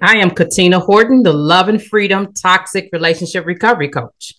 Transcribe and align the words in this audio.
I 0.00 0.18
am 0.18 0.30
Katina 0.30 0.78
Horton, 0.78 1.24
the 1.24 1.32
Love 1.32 1.68
and 1.68 1.82
Freedom 1.82 2.32
Toxic 2.32 2.88
Relationship 2.92 3.44
Recovery 3.44 3.88
Coach. 3.88 4.34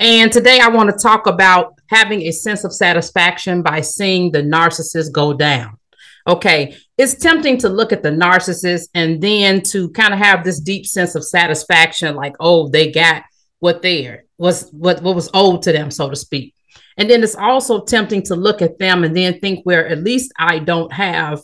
And 0.00 0.32
today 0.32 0.58
I 0.60 0.68
want 0.68 0.90
to 0.90 0.96
talk 0.96 1.28
about 1.28 1.74
having 1.88 2.22
a 2.22 2.32
sense 2.32 2.64
of 2.64 2.72
satisfaction 2.72 3.62
by 3.62 3.82
seeing 3.82 4.32
the 4.32 4.42
narcissist 4.42 5.12
go 5.12 5.32
down. 5.32 5.78
Okay, 6.26 6.76
it's 6.98 7.14
tempting 7.14 7.56
to 7.58 7.68
look 7.68 7.92
at 7.92 8.02
the 8.02 8.10
narcissist 8.10 8.88
and 8.94 9.20
then 9.20 9.62
to 9.62 9.90
kind 9.90 10.12
of 10.12 10.18
have 10.18 10.42
this 10.42 10.58
deep 10.58 10.84
sense 10.84 11.14
of 11.14 11.24
satisfaction, 11.24 12.16
like, 12.16 12.34
oh, 12.40 12.68
they 12.68 12.90
got 12.90 13.22
what 13.60 13.82
there 13.82 14.24
was 14.38 14.68
what, 14.70 15.00
what 15.02 15.14
was 15.14 15.30
owed 15.32 15.62
to 15.62 15.72
them, 15.72 15.92
so 15.92 16.10
to 16.10 16.16
speak. 16.16 16.52
And 16.96 17.08
then 17.08 17.22
it's 17.22 17.36
also 17.36 17.84
tempting 17.84 18.22
to 18.22 18.34
look 18.34 18.60
at 18.60 18.78
them 18.78 19.04
and 19.04 19.16
then 19.16 19.38
think, 19.38 19.64
where 19.64 19.86
at 19.86 20.02
least 20.02 20.32
I 20.36 20.58
don't 20.58 20.92
have 20.92 21.42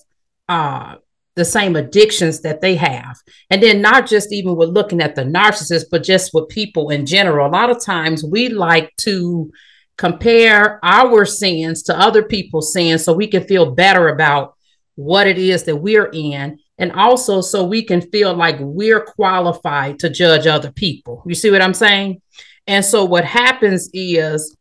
uh, 0.48 0.96
the 1.34 1.44
same 1.44 1.76
addictions 1.76 2.40
that 2.40 2.60
they 2.60 2.74
have. 2.76 3.16
And 3.50 3.62
then 3.62 3.80
not 3.80 4.06
just 4.06 4.32
even 4.32 4.56
with 4.56 4.68
looking 4.68 5.00
at 5.00 5.14
the 5.14 5.22
narcissist, 5.22 5.86
but 5.90 6.02
just 6.02 6.32
with 6.34 6.48
people 6.48 6.90
in 6.90 7.06
general. 7.06 7.48
A 7.48 7.50
lot 7.50 7.70
of 7.70 7.82
times 7.82 8.24
we 8.24 8.48
like 8.50 8.94
to 8.98 9.50
compare 9.96 10.78
our 10.84 11.24
sins 11.24 11.82
to 11.84 11.98
other 11.98 12.22
people's 12.22 12.72
sins 12.72 13.04
so 13.04 13.12
we 13.12 13.26
can 13.26 13.44
feel 13.44 13.74
better 13.74 14.08
about 14.08 14.54
what 14.94 15.26
it 15.26 15.38
is 15.38 15.64
that 15.64 15.76
we're 15.76 16.10
in. 16.12 16.58
And 16.78 16.92
also 16.92 17.40
so 17.40 17.64
we 17.64 17.82
can 17.82 18.00
feel 18.00 18.34
like 18.34 18.56
we're 18.60 19.04
qualified 19.04 19.98
to 20.00 20.10
judge 20.10 20.46
other 20.46 20.72
people. 20.72 21.22
You 21.26 21.34
see 21.34 21.50
what 21.50 21.62
I'm 21.62 21.74
saying? 21.74 22.20
And 22.66 22.84
so 22.84 23.04
what 23.04 23.24
happens 23.24 23.88
is 23.92 24.56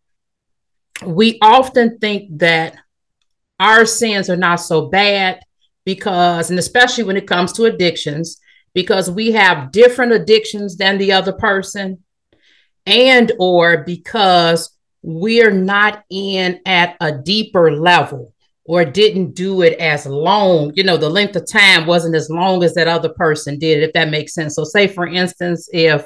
we 1.05 1.37
often 1.41 1.97
think 1.99 2.39
that 2.39 2.75
our 3.59 3.85
sins 3.85 4.29
are 4.29 4.37
not 4.37 4.57
so 4.57 4.87
bad 4.87 5.39
because, 5.85 6.49
and 6.49 6.59
especially 6.59 7.03
when 7.03 7.17
it 7.17 7.27
comes 7.27 7.53
to 7.53 7.65
addictions, 7.65 8.39
because 8.73 9.09
we 9.09 9.31
have 9.31 9.71
different 9.71 10.13
addictions 10.13 10.77
than 10.77 10.97
the 10.97 11.11
other 11.11 11.33
person, 11.33 12.03
and 12.85 13.31
or 13.39 13.83
because 13.83 14.75
we're 15.03 15.51
not 15.51 16.03
in 16.09 16.59
at 16.65 16.95
a 17.01 17.11
deeper 17.11 17.75
level 17.75 18.33
or 18.65 18.85
didn't 18.85 19.33
do 19.33 19.63
it 19.63 19.77
as 19.79 20.05
long, 20.05 20.71
you 20.75 20.83
know, 20.83 20.97
the 20.97 21.09
length 21.09 21.35
of 21.35 21.49
time 21.49 21.87
wasn't 21.87 22.15
as 22.15 22.29
long 22.29 22.63
as 22.63 22.73
that 22.75 22.87
other 22.87 23.09
person 23.09 23.57
did, 23.57 23.83
if 23.83 23.91
that 23.93 24.09
makes 24.09 24.33
sense. 24.33 24.55
So, 24.55 24.63
say 24.63 24.87
for 24.87 25.07
instance, 25.07 25.67
if 25.73 26.05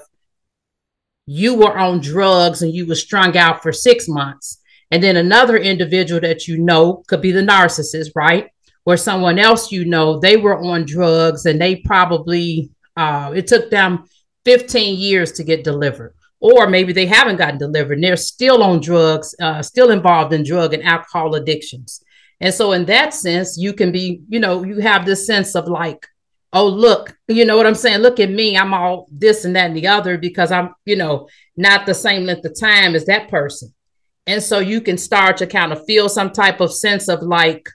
you 1.26 1.56
were 1.56 1.78
on 1.78 2.00
drugs 2.00 2.62
and 2.62 2.74
you 2.74 2.86
were 2.88 2.96
strung 2.96 3.36
out 3.38 3.62
for 3.62 3.72
six 3.72 4.08
months, 4.08 4.60
and 4.92 5.04
then 5.04 5.18
another 5.18 5.58
individual 5.58 6.22
that 6.22 6.48
you 6.48 6.58
know 6.58 7.04
could 7.08 7.22
be 7.22 7.32
the 7.32 7.42
narcissist, 7.42 8.12
right? 8.16 8.50
Or 8.86 8.98
someone 8.98 9.40
else 9.40 9.72
you 9.72 9.86
know 9.86 10.20
they 10.20 10.38
were 10.38 10.58
on 10.58 10.86
drugs 10.86 11.46
and 11.46 11.60
they 11.60 11.78
probably 11.78 12.70
uh, 12.98 13.34
it 13.36 13.48
took 13.48 13.70
them 13.70 14.06
15 14.46 14.98
years 14.98 15.32
to 15.34 15.44
get 15.44 15.64
delivered. 15.64 16.14
Or 16.40 16.68
maybe 16.68 16.94
they 16.94 17.08
haven't 17.08 17.38
gotten 17.38 17.58
delivered. 17.58 17.96
And 17.96 18.04
they're 18.04 18.16
still 18.16 18.62
on 18.64 18.80
drugs 18.80 19.36
uh, 19.42 19.62
still 19.62 19.90
involved 19.90 20.32
in 20.34 20.44
drug 20.44 20.74
and 20.74 20.84
alcohol 20.84 21.36
addictions. 21.36 22.04
And 22.40 22.54
so 22.54 22.74
in 22.74 22.86
that 22.86 23.14
sense 23.14 23.58
you 23.58 23.74
can 23.74 23.92
be 23.92 24.22
you 24.30 24.40
know 24.40 24.64
you 24.64 24.80
have 24.80 25.06
this 25.06 25.26
sense 25.26 25.56
of 25.56 25.68
like 25.68 26.06
oh 26.54 26.68
look 26.68 27.18
you 27.28 27.46
know 27.46 27.58
what 27.58 27.66
i'm 27.66 27.76
saying? 27.76 28.00
Look 28.00 28.20
at 28.20 28.30
me. 28.30 28.58
I'm 28.58 28.74
all 28.74 29.08
this 29.12 29.46
and 29.46 29.56
that 29.56 29.68
and 29.68 29.76
the 29.76 29.88
other 29.88 30.18
because 30.18 30.52
i'm 30.52 30.76
you 30.86 30.98
know 30.98 31.28
not 31.56 31.86
the 31.86 31.94
same 31.94 32.26
length 32.26 32.46
of 32.46 32.60
time 32.60 32.94
as 32.94 33.06
that 33.06 33.30
person. 33.30 33.74
And 34.28 34.44
so 34.44 34.60
you 34.60 34.82
can 34.82 34.98
start 34.98 35.38
to 35.38 35.48
kind 35.48 35.72
of 35.72 35.86
feel 35.86 36.10
some 36.10 36.32
type 36.32 36.60
of 36.60 36.74
sense 36.74 37.08
of 37.08 37.22
like 37.22 37.70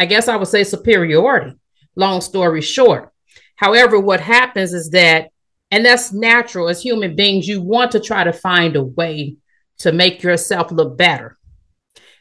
I 0.00 0.06
guess 0.06 0.28
I 0.28 0.36
would 0.36 0.48
say 0.48 0.64
superiority, 0.64 1.56
long 1.94 2.22
story 2.22 2.62
short. 2.62 3.12
However, 3.54 4.00
what 4.00 4.20
happens 4.20 4.72
is 4.72 4.88
that, 4.92 5.28
and 5.70 5.84
that's 5.84 6.10
natural 6.10 6.70
as 6.70 6.80
human 6.80 7.14
beings, 7.14 7.46
you 7.46 7.60
want 7.60 7.92
to 7.92 8.00
try 8.00 8.24
to 8.24 8.32
find 8.32 8.76
a 8.76 8.82
way 8.82 9.36
to 9.80 9.92
make 9.92 10.22
yourself 10.22 10.72
look 10.72 10.96
better. 10.96 11.36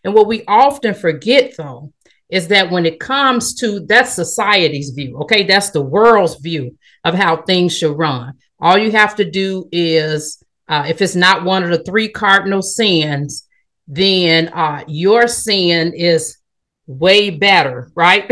And 0.03 0.13
what 0.13 0.27
we 0.27 0.43
often 0.45 0.93
forget, 0.93 1.53
though, 1.55 1.93
is 2.27 2.49
that 2.49 2.69
when 2.69 2.85
it 2.85 2.99
comes 2.99 3.55
to 3.61 3.79
that's 3.79 4.11
society's 4.11 4.89
view, 4.89 5.17
okay, 5.19 5.43
that's 5.43 5.69
the 5.69 5.81
world's 5.81 6.35
view 6.35 6.77
of 7.05 7.15
how 7.15 7.37
things 7.37 7.77
should 7.77 7.97
run. 7.97 8.33
All 8.59 8.77
you 8.77 8.91
have 8.91 9.15
to 9.15 9.31
do 9.31 9.69
is, 9.71 10.43
uh, 10.67 10.83
if 10.89 11.01
it's 11.01 11.15
not 11.15 11.45
one 11.45 11.63
of 11.63 11.69
the 11.69 11.83
three 11.85 12.09
cardinal 12.09 12.61
sins, 12.61 13.47
then 13.87 14.49
uh, 14.49 14.83
your 14.85 15.29
sin 15.29 15.93
is 15.95 16.39
way 16.89 17.29
better, 17.29 17.91
right? 17.95 18.29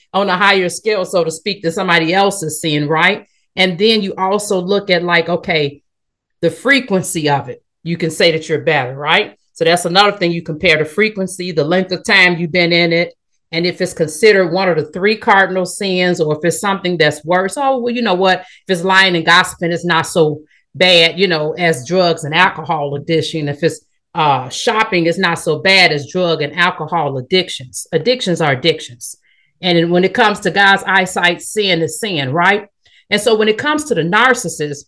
on 0.12 0.28
a 0.28 0.36
higher 0.36 0.68
scale, 0.68 1.04
so 1.04 1.24
to 1.24 1.30
speak, 1.30 1.62
than 1.62 1.72
somebody 1.72 2.12
else 2.12 2.42
is 2.42 2.60
seeing, 2.60 2.88
right? 2.88 3.26
And 3.56 3.78
then 3.78 4.02
you 4.02 4.14
also 4.16 4.60
look 4.60 4.90
at 4.90 5.02
like, 5.02 5.28
okay, 5.28 5.82
the 6.40 6.50
frequency 6.50 7.28
of 7.28 7.48
it. 7.48 7.64
You 7.82 7.96
can 7.96 8.10
say 8.10 8.32
that 8.32 8.48
you're 8.48 8.62
better, 8.62 8.94
right? 8.94 9.38
So 9.52 9.64
that's 9.64 9.84
another 9.84 10.16
thing 10.16 10.32
you 10.32 10.42
compare 10.42 10.76
the 10.76 10.84
frequency, 10.84 11.52
the 11.52 11.64
length 11.64 11.92
of 11.92 12.04
time 12.04 12.36
you've 12.36 12.52
been 12.52 12.72
in 12.72 12.92
it, 12.92 13.14
and 13.52 13.66
if 13.66 13.80
it's 13.80 13.92
considered 13.92 14.52
one 14.52 14.68
of 14.68 14.76
the 14.76 14.86
three 14.92 15.16
cardinal 15.16 15.66
sins, 15.66 16.20
or 16.20 16.36
if 16.36 16.44
it's 16.44 16.60
something 16.60 16.96
that's 16.96 17.24
worse, 17.24 17.56
oh, 17.56 17.78
well, 17.78 17.94
you 17.94 18.02
know 18.02 18.14
what? 18.14 18.40
If 18.40 18.46
it's 18.68 18.84
lying 18.84 19.16
and 19.16 19.26
gossiping, 19.26 19.72
it's 19.72 19.84
not 19.84 20.06
so 20.06 20.42
bad, 20.74 21.18
you 21.18 21.26
know, 21.26 21.52
as 21.52 21.86
drugs 21.86 22.22
and 22.24 22.34
alcohol 22.34 22.94
addiction. 22.94 23.48
If 23.48 23.64
it's 23.64 23.84
uh, 24.14 24.48
shopping 24.48 25.06
is 25.06 25.18
not 25.18 25.38
so 25.38 25.60
bad 25.60 25.92
as 25.92 26.10
drug 26.10 26.42
and 26.42 26.54
alcohol 26.54 27.16
addictions. 27.16 27.86
Addictions 27.92 28.40
are 28.40 28.52
addictions. 28.52 29.16
And 29.60 29.90
when 29.90 30.04
it 30.04 30.14
comes 30.14 30.40
to 30.40 30.50
God's 30.50 30.82
eyesight, 30.84 31.42
sin 31.42 31.82
is 31.82 32.00
sin, 32.00 32.32
right? 32.32 32.68
And 33.10 33.20
so 33.20 33.36
when 33.36 33.48
it 33.48 33.58
comes 33.58 33.84
to 33.84 33.94
the 33.94 34.02
narcissist, 34.02 34.86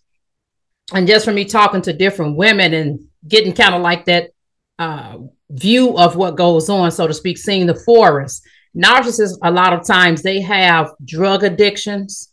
and 0.92 1.06
just 1.06 1.24
from 1.24 1.34
me 1.34 1.44
talking 1.44 1.82
to 1.82 1.92
different 1.92 2.36
women 2.36 2.74
and 2.74 3.00
getting 3.26 3.52
kind 3.52 3.74
of 3.74 3.82
like 3.82 4.06
that 4.06 4.30
uh, 4.78 5.18
view 5.50 5.96
of 5.96 6.16
what 6.16 6.36
goes 6.36 6.68
on, 6.68 6.90
so 6.90 7.06
to 7.06 7.14
speak, 7.14 7.38
seeing 7.38 7.66
the 7.66 7.74
forest, 7.74 8.42
narcissists, 8.76 9.38
a 9.42 9.50
lot 9.50 9.72
of 9.72 9.86
times 9.86 10.22
they 10.22 10.40
have 10.40 10.92
drug 11.04 11.44
addictions, 11.44 12.32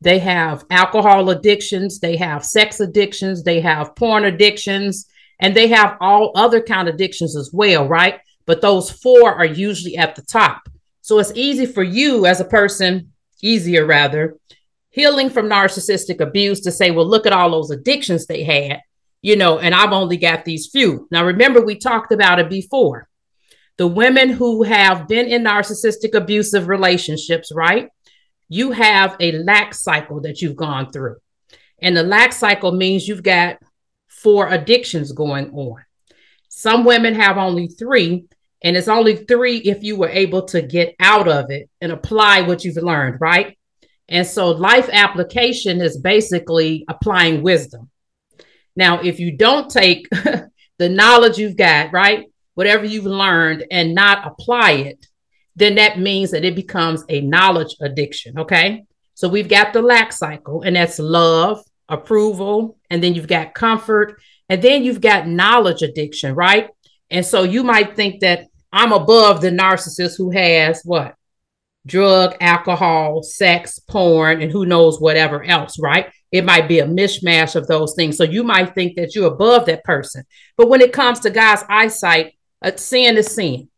they 0.00 0.18
have 0.18 0.64
alcohol 0.70 1.30
addictions, 1.30 1.98
they 1.98 2.16
have 2.16 2.44
sex 2.44 2.80
addictions, 2.80 3.42
they 3.42 3.60
have 3.60 3.96
porn 3.96 4.24
addictions, 4.24 5.06
and 5.40 5.54
they 5.54 5.68
have 5.68 5.96
all 6.00 6.32
other 6.34 6.60
kind 6.60 6.88
of 6.88 6.94
addictions 6.94 7.36
as 7.36 7.50
well, 7.52 7.86
right? 7.86 8.20
But 8.46 8.60
those 8.60 8.90
four 8.90 9.34
are 9.34 9.44
usually 9.44 9.96
at 9.96 10.16
the 10.16 10.22
top. 10.22 10.68
So 11.00 11.18
it's 11.18 11.32
easy 11.34 11.66
for 11.66 11.82
you 11.82 12.26
as 12.26 12.40
a 12.40 12.44
person, 12.44 13.12
easier 13.42 13.86
rather, 13.86 14.36
healing 14.90 15.30
from 15.30 15.48
narcissistic 15.48 16.20
abuse 16.20 16.60
to 16.60 16.72
say, 16.72 16.90
well, 16.90 17.06
look 17.06 17.26
at 17.26 17.32
all 17.32 17.50
those 17.50 17.70
addictions 17.70 18.26
they 18.26 18.42
had, 18.42 18.80
you 19.22 19.36
know, 19.36 19.58
and 19.58 19.74
I've 19.74 19.92
only 19.92 20.16
got 20.16 20.44
these 20.44 20.66
few. 20.66 21.06
Now, 21.10 21.24
remember, 21.24 21.64
we 21.64 21.76
talked 21.76 22.12
about 22.12 22.40
it 22.40 22.50
before. 22.50 23.08
The 23.76 23.86
women 23.86 24.30
who 24.30 24.64
have 24.64 25.06
been 25.06 25.26
in 25.26 25.44
narcissistic 25.44 26.14
abusive 26.14 26.66
relationships, 26.66 27.52
right? 27.54 27.88
You 28.48 28.72
have 28.72 29.16
a 29.20 29.32
lack 29.32 29.72
cycle 29.72 30.20
that 30.22 30.42
you've 30.42 30.56
gone 30.56 30.90
through. 30.90 31.16
And 31.80 31.96
the 31.96 32.02
lack 32.02 32.32
cycle 32.32 32.72
means 32.72 33.06
you've 33.06 33.22
got 33.22 33.58
four 34.22 34.48
addictions 34.48 35.12
going 35.12 35.50
on. 35.50 35.84
Some 36.48 36.84
women 36.84 37.14
have 37.14 37.38
only 37.38 37.68
three, 37.68 38.24
and 38.62 38.76
it's 38.76 38.88
only 38.88 39.16
three 39.16 39.58
if 39.58 39.82
you 39.82 39.96
were 39.96 40.08
able 40.08 40.42
to 40.46 40.62
get 40.62 40.94
out 40.98 41.28
of 41.28 41.50
it 41.50 41.68
and 41.80 41.92
apply 41.92 42.42
what 42.42 42.64
you've 42.64 42.76
learned, 42.76 43.20
right? 43.20 43.56
And 44.08 44.26
so 44.26 44.50
life 44.50 44.88
application 44.92 45.80
is 45.80 45.98
basically 45.98 46.84
applying 46.88 47.42
wisdom. 47.42 47.90
Now, 48.74 49.00
if 49.00 49.20
you 49.20 49.36
don't 49.36 49.70
take 49.70 50.08
the 50.78 50.88
knowledge 50.88 51.38
you've 51.38 51.56
got, 51.56 51.92
right, 51.92 52.26
whatever 52.54 52.84
you've 52.84 53.04
learned, 53.04 53.66
and 53.70 53.94
not 53.94 54.26
apply 54.26 54.72
it, 54.72 55.06
then 55.56 55.74
that 55.74 55.98
means 55.98 56.30
that 56.30 56.44
it 56.44 56.54
becomes 56.54 57.04
a 57.08 57.20
knowledge 57.20 57.76
addiction. 57.80 58.38
Okay. 58.38 58.84
So 59.14 59.28
we've 59.28 59.48
got 59.48 59.72
the 59.72 59.82
lack 59.82 60.12
cycle, 60.12 60.62
and 60.62 60.76
that's 60.76 61.00
love, 61.00 61.60
approval, 61.88 62.78
and 62.90 63.02
then 63.02 63.14
you've 63.14 63.28
got 63.28 63.54
comfort, 63.54 64.20
and 64.48 64.62
then 64.62 64.84
you've 64.84 65.00
got 65.00 65.28
knowledge 65.28 65.82
addiction, 65.82 66.34
right? 66.34 66.70
And 67.10 67.24
so 67.24 67.42
you 67.42 67.62
might 67.62 67.96
think 67.96 68.20
that 68.20 68.46
I'm 68.72 68.92
above 68.92 69.40
the 69.40 69.50
narcissist 69.50 70.16
who 70.16 70.30
has 70.30 70.82
what? 70.84 71.14
Drug, 71.86 72.36
alcohol, 72.40 73.22
sex, 73.22 73.78
porn, 73.78 74.42
and 74.42 74.52
who 74.52 74.66
knows 74.66 75.00
whatever 75.00 75.42
else, 75.42 75.78
right? 75.78 76.12
It 76.30 76.44
might 76.44 76.68
be 76.68 76.80
a 76.80 76.86
mishmash 76.86 77.56
of 77.56 77.66
those 77.66 77.94
things. 77.94 78.18
So 78.18 78.24
you 78.24 78.44
might 78.44 78.74
think 78.74 78.96
that 78.96 79.14
you're 79.14 79.32
above 79.32 79.64
that 79.66 79.84
person. 79.84 80.24
But 80.58 80.68
when 80.68 80.82
it 80.82 80.92
comes 80.92 81.20
to 81.20 81.30
God's 81.30 81.64
eyesight, 81.70 82.34
sin 82.76 83.16
is 83.16 83.34
sin. 83.34 83.70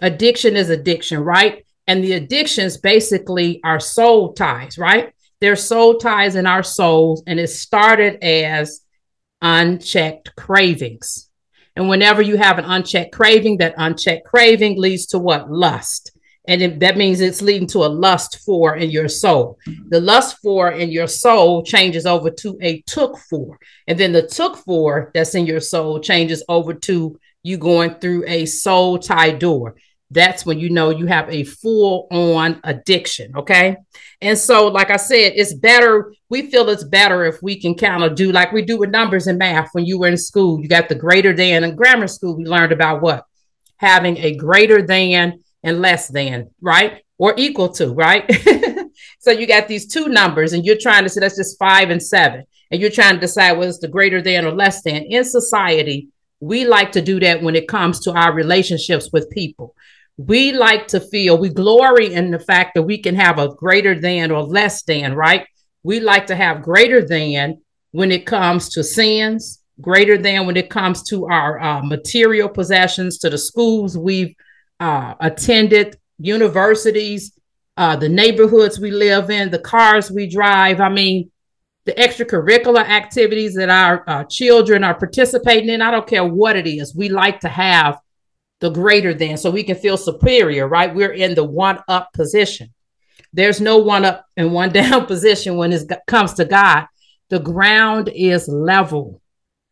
Addiction 0.00 0.54
is 0.56 0.70
addiction, 0.70 1.18
right? 1.18 1.66
And 1.88 2.04
the 2.04 2.12
addictions 2.12 2.76
basically 2.76 3.60
are 3.64 3.80
soul 3.80 4.34
ties, 4.34 4.78
right? 4.78 5.12
There's 5.40 5.62
soul 5.62 5.98
ties 5.98 6.34
in 6.34 6.46
our 6.46 6.62
souls, 6.62 7.22
and 7.26 7.38
it 7.38 7.48
started 7.48 8.22
as 8.24 8.80
unchecked 9.40 10.34
cravings. 10.36 11.30
And 11.76 11.88
whenever 11.88 12.22
you 12.22 12.36
have 12.36 12.58
an 12.58 12.64
unchecked 12.64 13.12
craving, 13.12 13.58
that 13.58 13.74
unchecked 13.76 14.26
craving 14.26 14.80
leads 14.80 15.06
to 15.06 15.18
what? 15.18 15.50
Lust. 15.50 16.10
And 16.48 16.62
it, 16.62 16.80
that 16.80 16.96
means 16.96 17.20
it's 17.20 17.42
leading 17.42 17.68
to 17.68 17.84
a 17.84 17.88
lust 17.88 18.40
for 18.44 18.74
in 18.74 18.90
your 18.90 19.06
soul. 19.06 19.58
The 19.90 20.00
lust 20.00 20.38
for 20.42 20.72
in 20.72 20.90
your 20.90 21.06
soul 21.06 21.62
changes 21.62 22.06
over 22.06 22.30
to 22.30 22.58
a 22.62 22.80
took 22.82 23.18
for. 23.30 23.58
And 23.86 24.00
then 24.00 24.12
the 24.12 24.26
took 24.26 24.56
for 24.56 25.10
that's 25.14 25.34
in 25.34 25.46
your 25.46 25.60
soul 25.60 26.00
changes 26.00 26.42
over 26.48 26.72
to 26.72 27.18
you 27.42 27.58
going 27.58 27.94
through 27.96 28.24
a 28.26 28.46
soul 28.46 28.98
tie 28.98 29.30
door 29.30 29.76
that's 30.10 30.46
when 30.46 30.58
you 30.58 30.70
know 30.70 30.90
you 30.90 31.06
have 31.06 31.28
a 31.28 31.44
full 31.44 32.06
on 32.10 32.60
addiction. 32.64 33.36
Okay. 33.36 33.76
And 34.22 34.38
so, 34.38 34.68
like 34.68 34.90
I 34.90 34.96
said, 34.96 35.32
it's 35.36 35.54
better. 35.54 36.12
We 36.30 36.50
feel 36.50 36.68
it's 36.70 36.84
better 36.84 37.24
if 37.26 37.42
we 37.42 37.60
can 37.60 37.74
kind 37.74 38.02
of 38.02 38.14
do 38.14 38.32
like 38.32 38.52
we 38.52 38.62
do 38.62 38.78
with 38.78 38.90
numbers 38.90 39.26
and 39.26 39.38
math 39.38 39.68
when 39.72 39.84
you 39.84 39.98
were 39.98 40.08
in 40.08 40.16
school. 40.16 40.60
You 40.60 40.68
got 40.68 40.88
the 40.88 40.94
greater 40.94 41.34
than 41.34 41.62
in 41.62 41.76
grammar 41.76 42.06
school. 42.06 42.36
We 42.36 42.44
learned 42.44 42.72
about 42.72 43.02
what? 43.02 43.24
Having 43.76 44.18
a 44.18 44.34
greater 44.34 44.82
than 44.82 45.42
and 45.62 45.82
less 45.82 46.08
than, 46.08 46.50
right? 46.60 47.02
Or 47.18 47.34
equal 47.36 47.68
to, 47.74 47.92
right? 47.92 48.30
so 49.18 49.30
you 49.30 49.46
got 49.46 49.68
these 49.68 49.86
two 49.86 50.08
numbers 50.08 50.52
and 50.52 50.64
you're 50.64 50.78
trying 50.80 51.02
to 51.02 51.10
say 51.10 51.20
that's 51.20 51.36
just 51.36 51.58
five 51.58 51.90
and 51.90 52.02
seven. 52.02 52.44
And 52.70 52.80
you're 52.80 52.90
trying 52.90 53.14
to 53.14 53.20
decide 53.20 53.52
what's 53.52 53.78
the 53.78 53.88
greater 53.88 54.22
than 54.22 54.44
or 54.44 54.52
less 54.52 54.82
than. 54.82 55.02
In 55.04 55.24
society, 55.24 56.08
we 56.40 56.66
like 56.66 56.92
to 56.92 57.02
do 57.02 57.18
that 57.20 57.42
when 57.42 57.56
it 57.56 57.66
comes 57.68 58.00
to 58.00 58.12
our 58.12 58.32
relationships 58.32 59.10
with 59.12 59.30
people 59.30 59.74
we 60.18 60.50
like 60.52 60.88
to 60.88 60.98
feel 60.98 61.38
we 61.38 61.48
glory 61.48 62.12
in 62.12 62.32
the 62.32 62.40
fact 62.40 62.74
that 62.74 62.82
we 62.82 62.98
can 62.98 63.14
have 63.14 63.38
a 63.38 63.54
greater 63.54 63.98
than 63.98 64.32
or 64.32 64.42
less 64.42 64.82
than, 64.82 65.14
right? 65.14 65.46
We 65.84 66.00
like 66.00 66.26
to 66.26 66.34
have 66.34 66.62
greater 66.62 67.06
than 67.06 67.62
when 67.92 68.10
it 68.10 68.26
comes 68.26 68.68
to 68.70 68.82
sins, 68.82 69.62
greater 69.80 70.18
than 70.18 70.44
when 70.44 70.56
it 70.56 70.70
comes 70.70 71.04
to 71.04 71.26
our 71.26 71.60
uh, 71.60 71.82
material 71.82 72.48
possessions, 72.48 73.18
to 73.18 73.30
the 73.30 73.38
schools 73.38 73.96
we've 73.96 74.34
uh, 74.80 75.14
attended, 75.20 75.96
universities, 76.18 77.32
uh, 77.76 77.94
the 77.94 78.08
neighborhoods 78.08 78.80
we 78.80 78.90
live 78.90 79.30
in, 79.30 79.50
the 79.50 79.60
cars 79.60 80.10
we 80.10 80.28
drive. 80.28 80.80
I 80.80 80.88
mean, 80.88 81.30
the 81.84 81.92
extracurricular 81.92 82.84
activities 82.84 83.54
that 83.54 83.70
our 83.70 84.02
uh, 84.08 84.24
children 84.24 84.82
are 84.82 84.98
participating 84.98 85.68
in. 85.70 85.80
I 85.80 85.92
don't 85.92 86.08
care 86.08 86.24
what 86.24 86.56
it 86.56 86.66
is. 86.66 86.92
We 86.92 87.08
like 87.08 87.38
to 87.40 87.48
have 87.48 88.00
the 88.60 88.70
greater 88.70 89.14
than, 89.14 89.36
so 89.36 89.50
we 89.50 89.62
can 89.62 89.76
feel 89.76 89.96
superior, 89.96 90.66
right? 90.66 90.94
We're 90.94 91.12
in 91.12 91.34
the 91.34 91.44
one 91.44 91.78
up 91.88 92.12
position. 92.12 92.72
There's 93.32 93.60
no 93.60 93.78
one 93.78 94.04
up 94.04 94.24
and 94.36 94.52
one 94.52 94.72
down 94.72 95.06
position 95.06 95.56
when 95.56 95.72
it 95.72 95.90
comes 96.06 96.34
to 96.34 96.44
God. 96.44 96.86
The 97.28 97.38
ground 97.38 98.08
is 98.08 98.48
level 98.48 99.20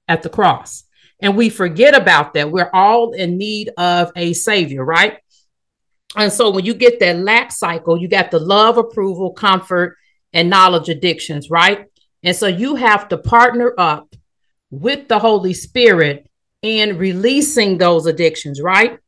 at 0.09 0.23
the 0.23 0.29
cross. 0.29 0.85
And 1.21 1.37
we 1.37 1.49
forget 1.49 1.97
about 1.97 2.35
that. 2.35 2.51
We're 2.51 2.71
all 2.73 3.13
in 3.13 3.39
need 3.39 3.71
of 3.79 4.13
a 4.15 4.35
savior, 4.35 4.85
right? 4.85 5.19
And 6.17 6.33
so 6.33 6.51
when 6.51 6.65
you 6.65 6.75
get 6.75 7.01
that 7.01 7.19
lack 7.19 7.51
cycle, 7.51 7.97
you 7.97 8.09
got 8.09 8.31
the 8.31 8.39
love, 8.39 8.79
approval, 8.79 9.33
comfort, 9.33 9.97
and 10.33 10.51
knowledge 10.51 10.89
addictions, 10.89 11.51
right? 11.51 11.87
And 12.23 12.37
so 12.37 12.47
you 12.47 12.77
have 12.77 13.09
to 13.09 13.19
partner 13.19 13.75
up 13.79 14.15
with 14.71 15.09
the 15.09 15.19
Holy 15.19 15.55
Spirit 15.55 16.29
and 16.63 16.99
releasing 16.99 17.79
those 17.79 18.07
addictions, 18.07 18.61
right? 18.61 18.99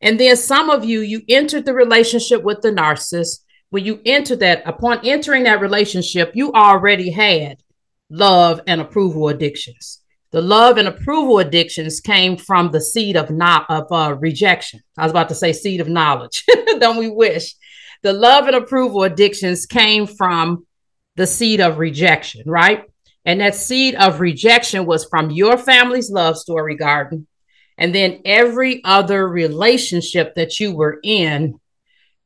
And 0.00 0.18
then 0.18 0.36
some 0.36 0.70
of 0.70 0.84
you, 0.84 1.00
you 1.00 1.22
entered 1.28 1.64
the 1.64 1.74
relationship 1.74 2.42
with 2.42 2.60
the 2.60 2.70
narcissist. 2.70 3.40
When 3.70 3.84
you 3.84 4.00
enter 4.04 4.36
that, 4.36 4.62
upon 4.66 5.00
entering 5.04 5.44
that 5.44 5.60
relationship, 5.60 6.32
you 6.34 6.52
already 6.52 7.10
had 7.10 7.62
love 8.10 8.60
and 8.66 8.80
approval 8.80 9.28
addictions. 9.28 10.00
The 10.32 10.42
love 10.42 10.78
and 10.78 10.88
approval 10.88 11.38
addictions 11.38 12.00
came 12.00 12.36
from 12.36 12.70
the 12.70 12.80
seed 12.80 13.16
of 13.16 13.30
not 13.30 13.66
of 13.68 13.90
uh, 13.92 14.14
rejection. 14.18 14.80
I 14.96 15.04
was 15.04 15.12
about 15.12 15.28
to 15.28 15.34
say 15.34 15.52
seed 15.52 15.80
of 15.80 15.88
knowledge. 15.88 16.44
Don't 16.78 16.98
we 16.98 17.10
wish? 17.10 17.54
The 18.02 18.12
love 18.12 18.46
and 18.46 18.56
approval 18.56 19.04
addictions 19.04 19.66
came 19.66 20.06
from 20.06 20.66
the 21.16 21.26
seed 21.26 21.60
of 21.60 21.78
rejection, 21.78 22.42
right? 22.46 22.84
And 23.24 23.40
that 23.40 23.54
seed 23.54 23.94
of 23.94 24.20
rejection 24.20 24.84
was 24.86 25.04
from 25.04 25.30
your 25.30 25.56
family's 25.56 26.10
love 26.10 26.36
story 26.36 26.76
garden. 26.76 27.26
And 27.78 27.94
then 27.94 28.20
every 28.24 28.82
other 28.84 29.28
relationship 29.28 30.34
that 30.34 30.58
you 30.60 30.74
were 30.74 30.98
in, 31.02 31.58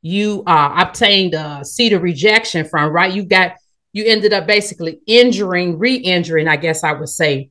you 0.03 0.43
uh, 0.47 0.85
obtained 0.87 1.35
a 1.35 1.65
seed 1.65 1.93
of 1.93 2.03
rejection 2.03 2.65
from, 2.65 2.93
right? 2.93 3.13
You 3.13 3.25
got, 3.25 3.53
you 3.93 4.05
ended 4.05 4.33
up 4.33 4.47
basically 4.47 5.01
injuring, 5.07 5.79
re 5.79 5.95
injuring, 5.95 6.49
I 6.49 6.57
guess 6.57 6.83
I 6.83 6.93
would 6.93 7.09
say, 7.09 7.51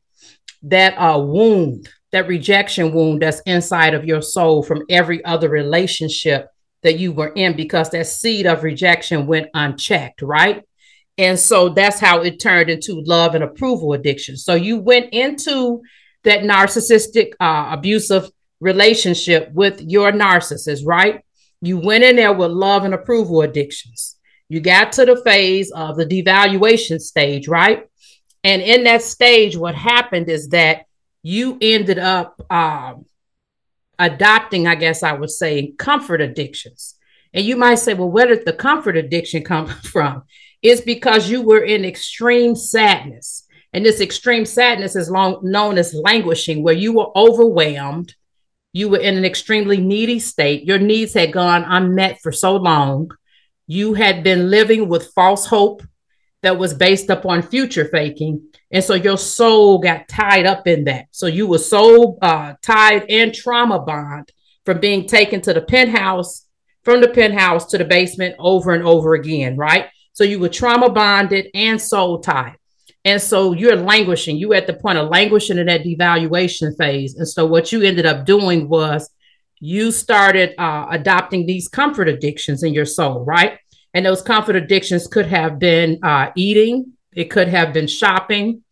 that 0.63 0.95
uh, 0.95 1.19
wound, 1.19 1.89
that 2.11 2.27
rejection 2.27 2.93
wound 2.93 3.21
that's 3.21 3.41
inside 3.41 3.93
of 3.93 4.05
your 4.05 4.21
soul 4.21 4.63
from 4.63 4.83
every 4.89 5.23
other 5.23 5.49
relationship 5.49 6.49
that 6.81 6.99
you 6.99 7.11
were 7.11 7.29
in 7.29 7.55
because 7.55 7.89
that 7.89 8.07
seed 8.07 8.45
of 8.45 8.63
rejection 8.63 9.25
went 9.25 9.49
unchecked, 9.53 10.21
right? 10.21 10.63
And 11.17 11.39
so 11.39 11.69
that's 11.69 11.99
how 11.99 12.21
it 12.21 12.39
turned 12.39 12.69
into 12.69 13.01
love 13.05 13.35
and 13.35 13.43
approval 13.43 13.93
addiction. 13.93 14.35
So 14.35 14.55
you 14.55 14.79
went 14.79 15.13
into 15.13 15.81
that 16.23 16.41
narcissistic, 16.41 17.31
uh, 17.39 17.69
abusive 17.71 18.29
relationship 18.59 19.51
with 19.53 19.81
your 19.81 20.11
narcissist, 20.11 20.81
right? 20.85 21.21
You 21.61 21.79
went 21.79 22.03
in 22.03 22.15
there 22.17 22.33
with 22.33 22.51
love 22.51 22.83
and 22.83 22.93
approval 22.93 23.41
addictions. 23.41 24.17
You 24.49 24.59
got 24.59 24.91
to 24.93 25.05
the 25.05 25.21
phase 25.23 25.71
of 25.71 25.95
the 25.95 26.05
devaluation 26.05 26.99
stage, 26.99 27.47
right? 27.47 27.89
And 28.43 28.61
in 28.61 28.83
that 28.83 29.01
stage, 29.01 29.57
what 29.57 29.73
happened 29.73 30.29
is 30.29 30.49
that 30.49 30.85
you 31.23 31.57
ended 31.61 31.97
up 31.97 32.39
um, 32.51 33.05
adopting, 33.97 34.67
I 34.67 34.75
guess 34.75 35.01
I 35.01 35.13
would 35.13 35.31
say, 35.31 35.73
comfort 35.77 36.21
addictions. 36.21 36.95
And 37.33 37.43
you 37.45 37.55
might 37.55 37.75
say, 37.75 37.93
well, 37.93 38.11
where 38.11 38.27
did 38.27 38.45
the 38.45 38.53
comfort 38.53 38.97
addiction 38.97 39.43
come 39.43 39.67
from? 39.93 40.23
Is 40.65 40.81
because 40.81 41.29
you 41.29 41.43
were 41.43 41.63
in 41.63 41.85
extreme 41.85 42.55
sadness. 42.55 43.43
And 43.71 43.85
this 43.85 44.01
extreme 44.01 44.45
sadness 44.45 44.95
is 44.95 45.11
long, 45.11 45.39
known 45.43 45.77
as 45.77 45.93
languishing, 45.93 46.63
where 46.63 46.73
you 46.73 46.93
were 46.93 47.15
overwhelmed. 47.15 48.15
You 48.73 48.89
were 48.89 48.99
in 48.99 49.15
an 49.15 49.25
extremely 49.25 49.77
needy 49.77 50.17
state. 50.17 50.65
Your 50.65 50.79
needs 50.79 51.13
had 51.13 51.31
gone 51.31 51.63
unmet 51.65 52.19
for 52.23 52.31
so 52.31 52.55
long. 52.55 53.11
You 53.67 53.93
had 53.93 54.23
been 54.23 54.49
living 54.49 54.89
with 54.89 55.13
false 55.13 55.45
hope 55.45 55.83
that 56.41 56.57
was 56.57 56.73
based 56.73 57.09
upon 57.11 57.43
future 57.43 57.85
faking. 57.85 58.47
And 58.71 58.83
so 58.83 58.95
your 58.95 59.17
soul 59.17 59.77
got 59.77 60.07
tied 60.07 60.47
up 60.47 60.67
in 60.67 60.85
that. 60.85 61.07
So 61.11 61.27
you 61.27 61.45
were 61.45 61.59
so 61.59 62.17
uh, 62.21 62.55
tied 62.63 63.05
and 63.09 63.33
trauma 63.33 63.79
bond 63.79 64.31
from 64.65 64.79
being 64.79 65.07
taken 65.07 65.41
to 65.41 65.53
the 65.53 65.61
penthouse, 65.61 66.45
from 66.83 67.01
the 67.01 67.09
penthouse 67.09 67.65
to 67.67 67.77
the 67.77 67.85
basement 67.85 68.35
over 68.39 68.71
and 68.73 68.83
over 68.83 69.13
again, 69.13 69.57
right? 69.57 69.89
So 70.15 70.23
you 70.23 70.39
were 70.39 70.49
trauma 70.49 70.89
bonded 70.89 71.49
and 71.53 71.79
soul 71.79 72.19
tied. 72.19 72.55
And 73.03 73.21
so 73.21 73.51
you're 73.51 73.75
languishing. 73.75 74.37
You 74.37 74.53
at 74.53 74.65
the 74.65 74.73
point 74.73 74.97
of 74.97 75.09
languishing 75.09 75.57
in 75.57 75.67
that 75.67 75.83
devaluation 75.83 76.75
phase. 76.77 77.15
And 77.15 77.27
so 77.27 77.45
what 77.45 77.71
you 77.73 77.81
ended 77.81 78.05
up 78.05 78.25
doing 78.25 78.69
was 78.69 79.09
you 79.59 79.91
started 79.91 80.55
uh, 80.57 80.87
adopting 80.89 81.45
these 81.45 81.67
comfort 81.67 82.07
addictions 82.07 82.63
in 82.63 82.73
your 82.73 82.85
soul, 82.85 83.25
right? 83.25 83.59
And 83.93 84.05
those 84.05 84.21
comfort 84.21 84.55
addictions 84.55 85.05
could 85.05 85.25
have 85.25 85.59
been 85.59 85.99
uh, 86.01 86.31
eating, 86.35 86.93
it 87.13 87.25
could 87.25 87.49
have 87.49 87.73
been 87.73 87.87
shopping, 87.87 88.63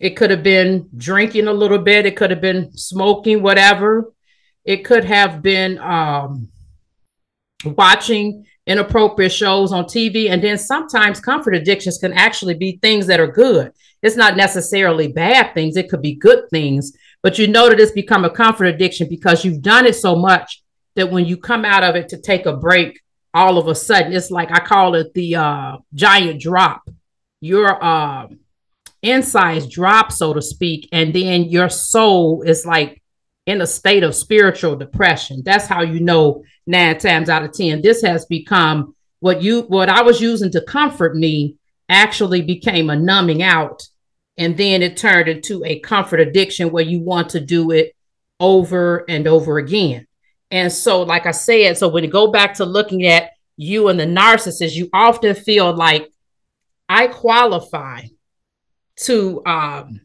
it 0.00 0.10
could 0.10 0.30
have 0.30 0.42
been 0.42 0.88
drinking 0.96 1.46
a 1.46 1.52
little 1.52 1.78
bit, 1.78 2.06
it 2.06 2.16
could 2.16 2.30
have 2.30 2.40
been 2.40 2.76
smoking, 2.76 3.42
whatever. 3.42 4.12
It 4.64 4.84
could 4.84 5.04
have 5.04 5.42
been 5.42 5.78
um, 5.78 6.48
watching 7.64 8.46
inappropriate 8.68 9.32
shows 9.32 9.72
on 9.72 9.84
TV. 9.84 10.30
And 10.30 10.44
then 10.44 10.58
sometimes 10.58 11.20
comfort 11.20 11.54
addictions 11.54 11.98
can 11.98 12.12
actually 12.12 12.54
be 12.54 12.78
things 12.80 13.06
that 13.06 13.18
are 13.18 13.32
good. 13.32 13.72
It's 14.02 14.16
not 14.16 14.36
necessarily 14.36 15.08
bad 15.08 15.54
things, 15.54 15.76
it 15.76 15.88
could 15.88 16.02
be 16.02 16.14
good 16.14 16.48
things. 16.50 16.92
But 17.22 17.38
you 17.38 17.48
know 17.48 17.68
that 17.68 17.80
it's 17.80 17.90
become 17.90 18.24
a 18.24 18.30
comfort 18.30 18.66
addiction 18.66 19.08
because 19.08 19.44
you've 19.44 19.62
done 19.62 19.86
it 19.86 19.96
so 19.96 20.14
much 20.14 20.62
that 20.94 21.10
when 21.10 21.24
you 21.24 21.36
come 21.36 21.64
out 21.64 21.82
of 21.82 21.96
it 21.96 22.10
to 22.10 22.20
take 22.20 22.46
a 22.46 22.56
break, 22.56 23.00
all 23.34 23.58
of 23.58 23.66
a 23.66 23.74
sudden 23.74 24.12
it's 24.12 24.30
like 24.30 24.52
I 24.52 24.60
call 24.60 24.94
it 24.94 25.12
the 25.14 25.34
uh, 25.34 25.76
giant 25.94 26.40
drop. 26.40 26.88
Your 27.40 27.82
uh, 27.82 28.28
insides 29.02 29.66
drop, 29.66 30.12
so 30.12 30.34
to 30.34 30.42
speak, 30.42 30.88
and 30.92 31.14
then 31.14 31.44
your 31.44 31.68
soul 31.68 32.42
is 32.42 32.66
like 32.66 33.02
in 33.48 33.62
a 33.62 33.66
state 33.66 34.02
of 34.02 34.14
spiritual 34.14 34.76
depression. 34.76 35.40
That's 35.42 35.66
how 35.66 35.80
you 35.80 36.00
know 36.00 36.44
nine 36.66 36.98
times 36.98 37.30
out 37.30 37.42
of 37.42 37.54
10, 37.54 37.80
this 37.80 38.02
has 38.02 38.26
become 38.26 38.94
what 39.20 39.40
you, 39.40 39.62
what 39.62 39.88
I 39.88 40.02
was 40.02 40.20
using 40.20 40.52
to 40.52 40.60
comfort 40.60 41.16
me 41.16 41.56
actually 41.88 42.42
became 42.42 42.90
a 42.90 42.96
numbing 42.96 43.42
out. 43.42 43.88
And 44.36 44.54
then 44.58 44.82
it 44.82 44.98
turned 44.98 45.28
into 45.28 45.64
a 45.64 45.80
comfort 45.80 46.20
addiction 46.20 46.70
where 46.70 46.84
you 46.84 47.00
want 47.00 47.30
to 47.30 47.40
do 47.40 47.70
it 47.70 47.96
over 48.38 49.06
and 49.08 49.26
over 49.26 49.56
again. 49.56 50.06
And 50.50 50.70
so, 50.70 51.02
like 51.02 51.24
I 51.24 51.30
said, 51.30 51.78
so 51.78 51.88
when 51.88 52.04
you 52.04 52.10
go 52.10 52.30
back 52.30 52.52
to 52.54 52.66
looking 52.66 53.06
at 53.06 53.30
you 53.56 53.88
and 53.88 53.98
the 53.98 54.04
narcissist, 54.04 54.74
you 54.74 54.90
often 54.92 55.34
feel 55.34 55.74
like 55.74 56.12
I 56.86 57.06
qualify 57.06 58.02
to 59.04 59.42
um, 59.46 60.02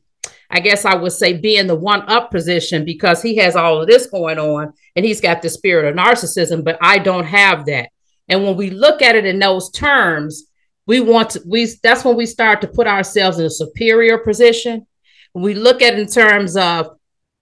I 0.53 0.60
guess 0.60 0.86
I 0.86 0.93
would 0.93 1.12
say, 1.12 1.33
be 1.33 1.57
in 1.57 1.65
the 1.65 1.75
one 1.75 2.03
up 2.03 2.29
position 2.29 2.86
because 2.86 3.24
he 3.24 3.38
has 3.38 3.55
all 3.55 3.81
of 3.81 3.88
this 3.88 4.05
going 4.05 4.38
on 4.38 4.72
and 4.95 5.03
he's 5.03 5.19
got 5.19 5.41
the 5.41 5.50
spirit 5.50 5.86
of 5.86 5.95
narcissism, 5.95 6.63
but 6.63 6.77
I 6.79 7.00
don't 7.00 7.25
have 7.25 7.65
that. 7.65 7.89
And 8.29 8.43
when 8.43 8.55
we 8.55 8.69
look 8.69 9.01
at 9.01 9.15
it 9.15 9.25
in 9.25 9.39
those 9.39 9.72
terms, 9.72 10.43
we 10.86 11.00
want 11.00 11.31
to, 11.31 11.41
we 11.48 11.67
that's 11.81 12.05
when 12.05 12.15
we 12.15 12.27
start 12.27 12.62
to 12.62 12.67
put 12.67 12.86
ourselves 12.86 13.39
in 13.39 13.45
a 13.45 13.50
superior 13.50 14.19
position. 14.19 14.86
We 15.33 15.55
look 15.55 15.81
at 15.81 15.98
in 15.98 16.05
terms 16.05 16.55
of 16.55 16.98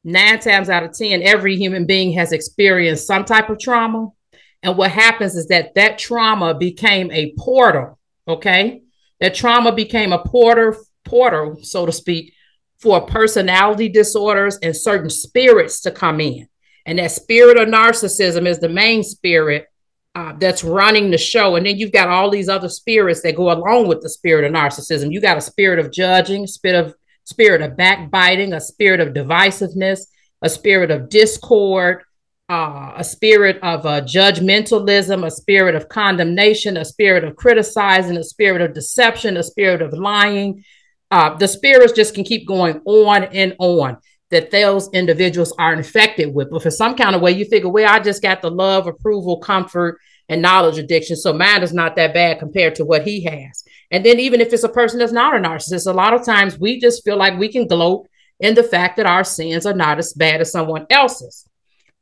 nine 0.05 0.39
times 0.39 0.69
out 0.69 0.83
of 0.83 0.93
10, 0.93 1.21
every 1.21 1.57
human 1.57 1.85
being 1.85 2.13
has 2.13 2.31
experienced 2.31 3.07
some 3.07 3.25
type 3.25 3.49
of 3.49 3.59
trauma. 3.59 4.07
And 4.63 4.77
what 4.77 4.91
happens 4.91 5.35
is 5.35 5.47
that 5.47 5.75
that 5.75 5.97
trauma 5.97 6.53
became 6.53 7.11
a 7.11 7.33
portal, 7.37 7.99
okay? 8.25 8.83
That 9.19 9.35
trauma 9.35 9.73
became 9.73 10.13
a 10.13 10.23
porter, 10.23 10.77
portal, 11.03 11.57
so 11.61 11.85
to 11.85 11.91
speak, 11.91 12.33
for 12.81 13.05
personality 13.05 13.89
disorders 13.89 14.57
and 14.63 14.75
certain 14.75 15.09
spirits 15.09 15.81
to 15.81 15.91
come 15.91 16.19
in. 16.19 16.47
And 16.85 16.97
that 16.97 17.11
spirit 17.11 17.59
of 17.59 17.67
narcissism 17.67 18.47
is 18.47 18.59
the 18.59 18.69
main 18.69 19.03
spirit 19.03 19.67
uh, 20.15 20.33
that's 20.39 20.63
running 20.63 21.11
the 21.11 21.17
show. 21.17 21.55
And 21.55 21.65
then 21.65 21.77
you've 21.77 21.91
got 21.91 22.09
all 22.09 22.29
these 22.29 22.49
other 22.49 22.69
spirits 22.69 23.21
that 23.21 23.35
go 23.35 23.51
along 23.51 23.87
with 23.87 24.01
the 24.01 24.09
spirit 24.09 24.45
of 24.45 24.51
narcissism. 24.51 25.11
You 25.11 25.21
got 25.21 25.37
a 25.37 25.41
spirit 25.41 25.79
of 25.79 25.91
judging, 25.91 26.47
spirit 26.47 26.85
of 26.85 26.95
spirit 27.23 27.61
of 27.61 27.77
backbiting, 27.77 28.53
a 28.53 28.59
spirit 28.59 28.99
of 28.99 29.13
divisiveness, 29.13 30.07
a 30.41 30.49
spirit 30.49 30.91
of 30.91 31.07
discord, 31.07 32.03
uh, 32.49 32.93
a 32.97 33.03
spirit 33.03 33.59
of 33.63 33.85
uh, 33.85 34.01
judgmentalism, 34.01 35.25
a 35.25 35.31
spirit 35.31 35.75
of 35.75 35.87
condemnation, 35.87 36.77
a 36.77 36.83
spirit 36.83 37.23
of 37.23 37.35
criticizing, 37.35 38.17
a 38.17 38.23
spirit 38.23 38.61
of 38.61 38.73
deception, 38.73 39.37
a 39.37 39.43
spirit 39.43 39.81
of 39.81 39.93
lying. 39.93 40.63
Uh, 41.11 41.35
the 41.35 41.47
spirits 41.47 41.93
just 41.93 42.15
can 42.15 42.23
keep 42.23 42.47
going 42.47 42.81
on 42.85 43.25
and 43.25 43.55
on 43.59 43.97
that 44.29 44.49
those 44.49 44.89
individuals 44.93 45.53
are 45.59 45.73
infected 45.73 46.33
with. 46.33 46.49
But 46.49 46.63
for 46.63 46.71
some 46.71 46.95
kind 46.95 47.15
of 47.15 47.21
way, 47.21 47.33
you 47.33 47.45
figure, 47.45 47.69
well, 47.69 47.93
I 47.93 47.99
just 47.99 48.21
got 48.21 48.41
the 48.41 48.49
love, 48.49 48.87
approval, 48.87 49.39
comfort, 49.39 49.99
and 50.29 50.41
knowledge 50.41 50.77
addiction. 50.77 51.17
So 51.17 51.33
mine 51.33 51.63
is 51.63 51.73
not 51.73 51.97
that 51.97 52.13
bad 52.13 52.39
compared 52.39 52.75
to 52.75 52.85
what 52.85 53.03
he 53.03 53.23
has. 53.25 53.63
And 53.91 54.05
then 54.05 54.19
even 54.19 54.39
if 54.39 54.53
it's 54.53 54.63
a 54.63 54.69
person 54.69 54.99
that's 54.99 55.11
not 55.11 55.35
a 55.35 55.39
narcissist, 55.39 55.85
a 55.85 55.91
lot 55.91 56.13
of 56.13 56.25
times 56.25 56.57
we 56.57 56.79
just 56.79 57.03
feel 57.03 57.17
like 57.17 57.37
we 57.37 57.49
can 57.49 57.67
gloat 57.67 58.07
in 58.39 58.55
the 58.55 58.63
fact 58.63 58.95
that 58.97 59.05
our 59.05 59.25
sins 59.25 59.65
are 59.65 59.73
not 59.73 59.99
as 59.99 60.13
bad 60.13 60.39
as 60.39 60.51
someone 60.51 60.87
else's. 60.89 61.45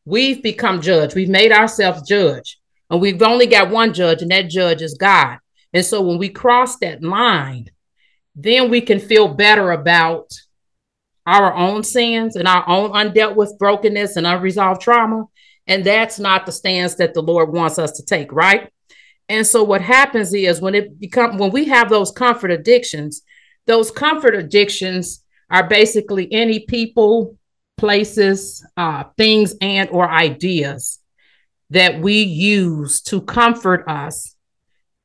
We've 0.06 0.42
become 0.42 0.82
judge. 0.82 1.16
We've 1.16 1.30
made 1.30 1.51
ourselves 1.51 2.08
judge. 2.08 2.60
And 2.92 3.01
we've 3.01 3.22
only 3.22 3.48
got 3.48 3.72
one 3.72 3.94
judge, 3.94 4.22
and 4.22 4.32
that 4.32 4.50
judge 4.50 4.82
is 4.82 4.96
God. 4.96 5.39
And 5.74 5.86
so 5.86 6.01
when 6.01 6.18
we 6.18 6.30
cross 6.30 6.78
that 6.78 7.04
line, 7.04 7.70
then 8.43 8.69
we 8.69 8.81
can 8.81 9.00
feel 9.00 9.27
better 9.27 9.72
about 9.72 10.31
our 11.25 11.53
own 11.53 11.84
sins 11.84 12.36
and 12.36 12.48
our 12.48 12.67
own 12.67 12.91
undealt 12.91 13.36
with 13.36 13.58
brokenness 13.60 14.15
and 14.15 14.25
unresolved 14.25 14.81
trauma. 14.81 15.25
And 15.67 15.84
that's 15.84 16.17
not 16.19 16.46
the 16.46 16.51
stance 16.51 16.96
that 16.96 17.13
the 17.13 17.22
Lord 17.22 17.51
wants 17.53 17.77
us 17.77 17.91
to 17.93 18.05
take, 18.05 18.31
right? 18.31 18.72
And 19.27 19.46
so 19.46 19.63
what 19.63 19.81
happens 19.81 20.34
is 20.34 20.60
when 20.60 20.74
it 20.74 21.00
become 21.00 21.38
when 21.38 21.51
we 21.51 21.65
have 21.65 21.89
those 21.89 22.12
comfort 22.12 22.50
addictions, 22.50 23.22
those 23.67 23.91
comfort 23.91 24.34
addictions 24.34 25.24
are 25.51 25.67
basically 25.67 26.31
any 26.31 26.62
people, 26.62 27.38
places, 27.77 28.65
uh, 28.77 29.03
things, 29.17 29.53
and 29.62 29.89
or 29.91 30.10
ideas 30.10 31.00
that 31.69 32.01
we 32.01 32.24
use 32.24 33.01
to 33.01 33.22
comfort 33.22 33.88
us 33.88 34.36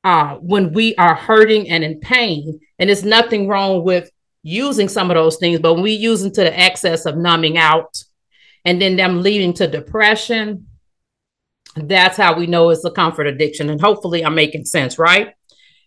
uh, 0.05 0.37
when 0.37 0.73
we 0.73 0.95
are 0.97 1.15
hurting 1.15 1.69
and 1.71 1.83
in 1.83 1.99
pain. 1.99 2.61
And 2.79 2.89
there's 2.89 3.05
nothing 3.05 3.49
wrong 3.49 3.83
with 3.83 4.11
using 4.43 4.89
some 4.89 5.11
of 5.11 5.15
those 5.15 5.39
things, 5.39 5.59
but 5.59 5.75
when 5.75 5.83
we 5.83 5.93
use 5.93 6.23
them 6.23 6.33
to 6.33 6.43
the 6.43 6.59
excess 6.59 7.07
of 7.07 7.17
numbing 7.17 7.57
out 7.57 7.97
and 8.67 8.81
then 8.81 8.97
them 8.97 9.23
leading 9.23 9.55
to 9.55 9.67
depression, 9.67 10.67
that's 11.77 12.19
how 12.19 12.37
we 12.37 12.47
know 12.47 12.69
it's 12.71 12.85
a 12.85 12.91
comfort 12.91 13.27
addiction. 13.27 13.71
And 13.71 13.81
hopefully 13.81 14.25
I'm 14.25 14.35
making 14.35 14.67
sense, 14.67 14.99
right? 14.99 15.33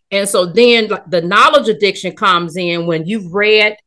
And 0.10 0.28
so 0.28 0.48
then 0.48 0.90
the 1.08 1.22
knowledge 1.22 1.70
addiction 1.70 2.16
comes 2.16 2.58
in 2.58 2.88
when 2.88 3.06
you've 3.06 3.34
read 3.34 3.78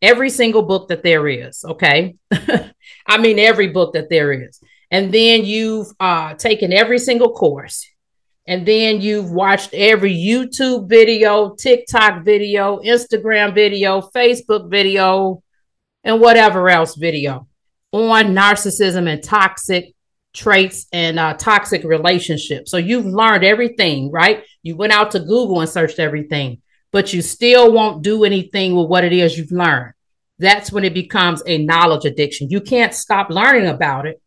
every 0.00 0.30
single 0.30 0.62
book 0.62 0.88
that 0.88 1.02
there 1.02 1.28
is, 1.28 1.64
okay? 1.64 2.16
I 3.06 3.18
mean, 3.18 3.38
every 3.38 3.68
book 3.68 3.92
that 3.92 4.08
there 4.08 4.32
is. 4.32 4.60
And 4.90 5.12
then 5.12 5.44
you've 5.44 5.88
uh, 6.00 6.34
taken 6.34 6.72
every 6.72 6.98
single 6.98 7.32
course 7.32 7.86
and 8.48 8.64
then 8.64 9.02
you've 9.02 9.30
watched 9.30 9.74
every 9.74 10.14
YouTube 10.14 10.88
video, 10.88 11.54
TikTok 11.54 12.24
video, 12.24 12.78
Instagram 12.78 13.54
video, 13.54 14.00
Facebook 14.00 14.70
video, 14.70 15.42
and 16.02 16.18
whatever 16.18 16.70
else 16.70 16.96
video 16.96 17.46
on 17.92 18.34
narcissism 18.34 19.06
and 19.06 19.22
toxic 19.22 19.94
traits 20.32 20.86
and 20.94 21.18
uh, 21.18 21.34
toxic 21.34 21.84
relationships. 21.84 22.70
So 22.70 22.78
you've 22.78 23.04
learned 23.04 23.44
everything, 23.44 24.10
right? 24.10 24.44
You 24.62 24.76
went 24.76 24.94
out 24.94 25.10
to 25.10 25.20
Google 25.20 25.60
and 25.60 25.68
searched 25.68 25.98
everything, 25.98 26.62
but 26.90 27.12
you 27.12 27.20
still 27.20 27.70
won't 27.70 28.02
do 28.02 28.24
anything 28.24 28.74
with 28.74 28.88
what 28.88 29.04
it 29.04 29.12
is 29.12 29.36
you've 29.36 29.52
learned. 29.52 29.92
That's 30.38 30.72
when 30.72 30.84
it 30.84 30.94
becomes 30.94 31.42
a 31.44 31.58
knowledge 31.58 32.06
addiction. 32.06 32.48
You 32.48 32.62
can't 32.62 32.94
stop 32.94 33.28
learning 33.28 33.68
about 33.68 34.06
it. 34.06 34.22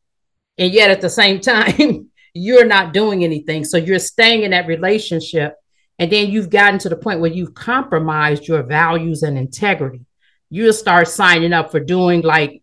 And 0.60 0.72
yet 0.72 0.92
at 0.92 1.02
the 1.02 1.10
same 1.10 1.40
time, 1.42 2.11
you're 2.34 2.66
not 2.66 2.94
doing 2.94 3.24
anything. 3.24 3.64
So 3.64 3.78
you're 3.78 4.00
staying 4.00 4.44
in 4.44 4.52
that 4.52 4.68
relationship. 4.68 5.56
And 6.00 6.12
then 6.12 6.30
you've 6.30 6.50
gotten 6.50 6.80
to 6.80 6.90
the 6.90 6.96
point 6.96 7.20
where 7.20 7.32
you've 7.32 7.54
compromised 7.54 8.48
your 8.48 8.64
values 8.64 9.24
and 9.24 9.38
integrity. 9.38 10.06
You'll 10.50 10.74
start 10.74 11.08
signing 11.08 11.54
up 11.54 11.72
for 11.72 11.80
doing 11.80 12.22
like, 12.22 12.62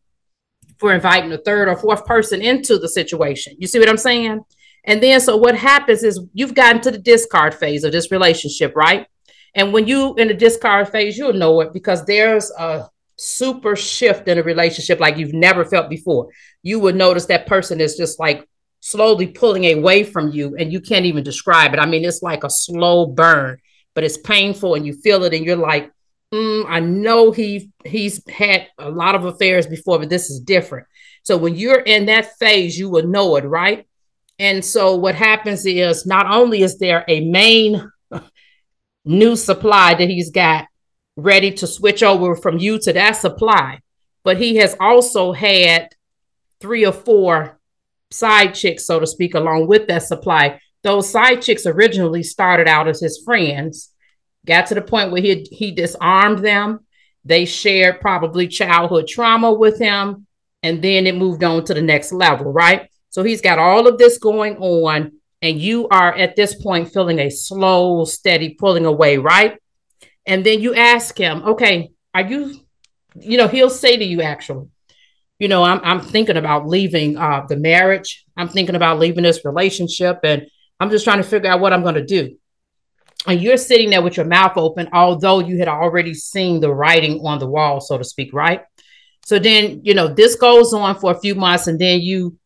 for 0.79 0.93
inviting 0.93 1.33
a 1.33 1.39
third 1.39 1.69
or 1.69 1.77
fourth 1.77 2.05
person 2.05 2.43
into 2.43 2.79
the 2.79 2.89
situation. 2.89 3.57
You 3.59 3.67
see 3.67 3.79
what 3.79 3.89
I'm 3.89 3.97
saying? 3.97 4.41
And 4.85 5.03
then, 5.03 5.21
so 5.21 5.37
what 5.37 5.57
happens 5.57 6.03
is 6.03 6.21
you've 6.33 6.55
gotten 6.55 6.81
to 6.83 6.91
the 6.91 6.99
discard 6.99 7.55
phase 7.55 7.85
of 7.85 7.93
this 7.93 8.11
relationship, 8.11 8.75
right? 8.75 9.07
And 9.55 9.73
when 9.73 9.87
you 9.87 10.15
in 10.17 10.29
the 10.29 10.35
discard 10.35 10.89
phase, 10.89 11.19
you'll 11.19 11.33
know 11.33 11.61
it 11.61 11.73
because 11.73 12.05
there's 12.05 12.51
a 12.53 12.89
super 13.17 13.75
shift 13.75 14.29
in 14.29 14.39
a 14.39 14.43
relationship 14.43 15.01
like 15.01 15.17
you've 15.17 15.35
never 15.35 15.65
felt 15.65 15.91
before. 15.91 16.29
You 16.63 16.79
would 16.81 16.95
notice 16.97 17.27
that 17.27 17.47
person 17.47 17.81
is 17.81 17.97
just 17.97 18.21
like 18.21 18.49
slowly 18.81 19.27
pulling 19.27 19.65
away 19.67 20.05
from 20.05 20.31
you 20.31 20.57
and 20.57 20.73
you 20.73 20.81
can't 20.81 21.07
even 21.07 21.25
describe 21.25 21.75
it. 21.75 21.81
I 21.81 21.87
mean, 21.87 22.05
it's 22.05 22.23
like 22.23 22.45
a 22.45 22.51
slow 22.51 23.07
burn, 23.07 23.59
but 23.95 24.05
it's 24.05 24.19
painful 24.19 24.75
and 24.75 24.87
you 24.87 24.93
feel 24.93 25.25
it 25.25 25.35
and 25.35 25.45
you're 25.45 25.57
like, 25.57 25.91
mm, 26.33 26.65
I 26.69 26.81
know 26.81 27.33
he 27.33 27.71
he's 27.85 28.27
had 28.29 28.69
a 28.79 28.91
lot 28.91 29.15
of 29.15 29.25
affairs 29.25 29.67
before, 29.67 29.99
but 29.99 30.11
this 30.11 30.31
is 30.31 30.41
different. 30.41 30.87
So 31.23 31.37
when 31.37 31.57
you're 31.57 31.81
in 31.81 32.07
that 32.07 32.37
phase, 32.39 32.79
you 32.79 32.89
will 32.89 33.07
know 33.07 33.37
it, 33.37 33.45
right? 33.45 33.87
And 34.39 34.65
so 34.65 34.95
what 34.95 35.15
happens 35.15 35.67
is 35.67 36.07
not 36.07 36.27
only 36.31 36.63
is 36.63 36.79
there 36.79 37.05
a 37.09 37.21
main 37.21 37.91
new 39.05 39.37
supply 39.37 39.95
that 39.95 40.09
he's 40.09 40.31
got 40.31 40.67
ready 41.17 41.51
to 41.51 41.67
switch 41.67 42.05
over 42.05 42.37
from 42.37 42.59
you 42.59 42.79
to 42.79 42.93
that 42.93 43.13
supply, 43.13 43.81
but 44.23 44.37
he 44.37 44.57
has 44.57 44.77
also 44.79 45.33
had 45.33 45.89
three 46.61 46.87
or 46.87 46.93
four 46.93 47.58
side 48.11 48.55
chicks, 48.55 48.87
so 48.87 49.01
to 49.01 49.07
speak, 49.07 49.35
along 49.35 49.67
with 49.67 49.87
that 49.89 50.03
supply. 50.03 50.61
Those 50.83 51.11
side 51.11 51.43
chicks 51.43 51.67
originally 51.67 52.23
started 52.23 52.69
out 52.69 52.89
as 52.89 53.01
his 53.01 53.23
friends, 53.25 53.93
got 54.47 54.67
to 54.67 54.75
the 54.75 54.83
point 54.83 55.11
where 55.11 55.23
he 55.23 55.47
he 55.51 55.73
disarmed 55.73 56.39
them. 56.39 56.81
They 57.25 57.45
shared 57.45 58.01
probably 58.01 58.49
childhood 58.49 59.07
trauma 59.09 59.53
with 59.53 59.79
him, 59.79 60.27
and 60.63 60.81
then 60.83 61.07
it 61.07 61.17
moved 61.17 61.45
on 61.45 61.65
to 61.65 61.75
the 61.75 61.83
next 61.83 62.13
level, 62.13 62.53
right? 62.53 62.89
So 63.11 63.23
he's 63.23 63.41
got 63.41 63.59
all 63.59 63.87
of 63.87 63.99
this 63.99 64.19
going 64.19 64.57
on, 64.59 65.13
and 65.43 65.61
you 65.61 65.89
are 65.89 66.15
at 66.15 66.37
this 66.37 66.55
point 66.55 66.93
feeling 66.93 67.19
a 67.19 67.31
slow, 67.31 68.05
steady 68.05 68.51
pulling 68.51 68.87
away, 68.87 69.19
right? 69.19 69.59
And 70.27 70.45
then 70.45 70.61
you 70.61 70.75
ask 70.75 71.17
him, 71.17 71.43
okay, 71.43 71.91
are 72.15 72.27
you, 72.27 72.61
you 73.19 73.39
know, 73.39 73.49
he'll 73.49 73.71
say 73.71 73.97
to 73.97 74.05
you 74.05 74.23
actually, 74.23 74.69
you 75.39 75.49
know, 75.49 75.63
I'm 75.63 75.81
I'm 75.85 76.01
thinking 76.01 76.37
about 76.37 76.67
leaving 76.67 77.17
uh, 77.17 77.47
the 77.49 77.57
marriage. 77.57 78.25
I'm 78.37 78.49
thinking 78.49 78.75
about 78.75 78.99
leaving 78.99 79.23
this 79.23 79.45
relationship, 79.45 80.21
and 80.25 80.47
I'm 80.81 80.91
just 80.91 81.05
trying 81.05 81.19
to 81.19 81.29
figure 81.29 81.51
out 81.51 81.61
what 81.61 81.73
I'm 81.73 81.83
going 81.83 81.95
to 81.95 82.05
do. 82.05 82.37
And 83.27 83.41
you're 83.41 83.57
sitting 83.57 83.91
there 83.91 84.03
with 84.03 84.17
your 84.17 84.27
mouth 84.27 84.57
open, 84.57 84.89
although 84.93 85.41
you 85.41 85.59
had 85.59 85.69
already 85.69 86.15
seen 86.15 86.61
the 86.61 86.73
writing 86.73 87.21
on 87.25 87.39
the 87.39 87.49
wall, 87.49 87.81
so 87.81 87.99
to 87.99 88.05
speak, 88.05 88.33
right? 88.33 88.63
So 89.27 89.39
then, 89.39 89.81
you 89.85 89.93
know, 89.95 90.09
this 90.09 90.37
goes 90.37 90.73
on 90.73 90.99
for 90.99 91.13
a 91.13 91.21
few 91.21 91.35
months, 91.35 91.67
and 91.67 91.79
then 91.79 92.01
you 92.01 92.39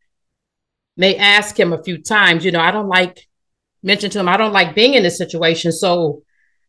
may 0.96 1.16
ask 1.16 1.58
him 1.58 1.72
a 1.72 1.82
few 1.82 2.02
times, 2.02 2.44
you 2.44 2.52
know, 2.52 2.60
I 2.60 2.70
don't 2.70 2.88
like 2.88 3.26
mention 3.82 4.10
to 4.10 4.20
him, 4.20 4.28
I 4.28 4.36
don't 4.36 4.52
like 4.52 4.74
being 4.74 4.94
in 4.94 5.02
this 5.02 5.18
situation. 5.18 5.72
So, 5.72 6.22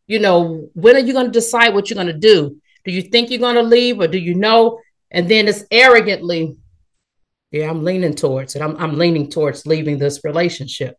you 0.08 0.20
know, 0.20 0.68
when 0.74 0.96
are 0.96 1.00
you 1.00 1.14
going 1.14 1.28
to 1.28 1.32
decide 1.32 1.74
what 1.74 1.90
you're 1.90 1.96
going 1.96 2.08
to 2.08 2.14
do? 2.14 2.58
Do 2.86 2.92
you 2.92 3.04
think 3.04 3.30
you're 3.30 3.40
going 3.40 3.56
to 3.56 3.64
leave, 3.64 4.00
or 4.00 4.08
do 4.08 4.18
you 4.18 4.36
know? 4.36 4.80
And 5.14 5.30
then 5.30 5.48
it's 5.48 5.64
arrogantly, 5.72 6.58
yeah, 7.52 7.70
I'm 7.70 7.84
leaning 7.84 8.16
towards 8.16 8.56
it. 8.56 8.62
I'm, 8.62 8.76
I'm 8.78 8.98
leaning 8.98 9.30
towards 9.30 9.68
leaving 9.68 10.00
this 10.00 10.24
relationship. 10.24 10.98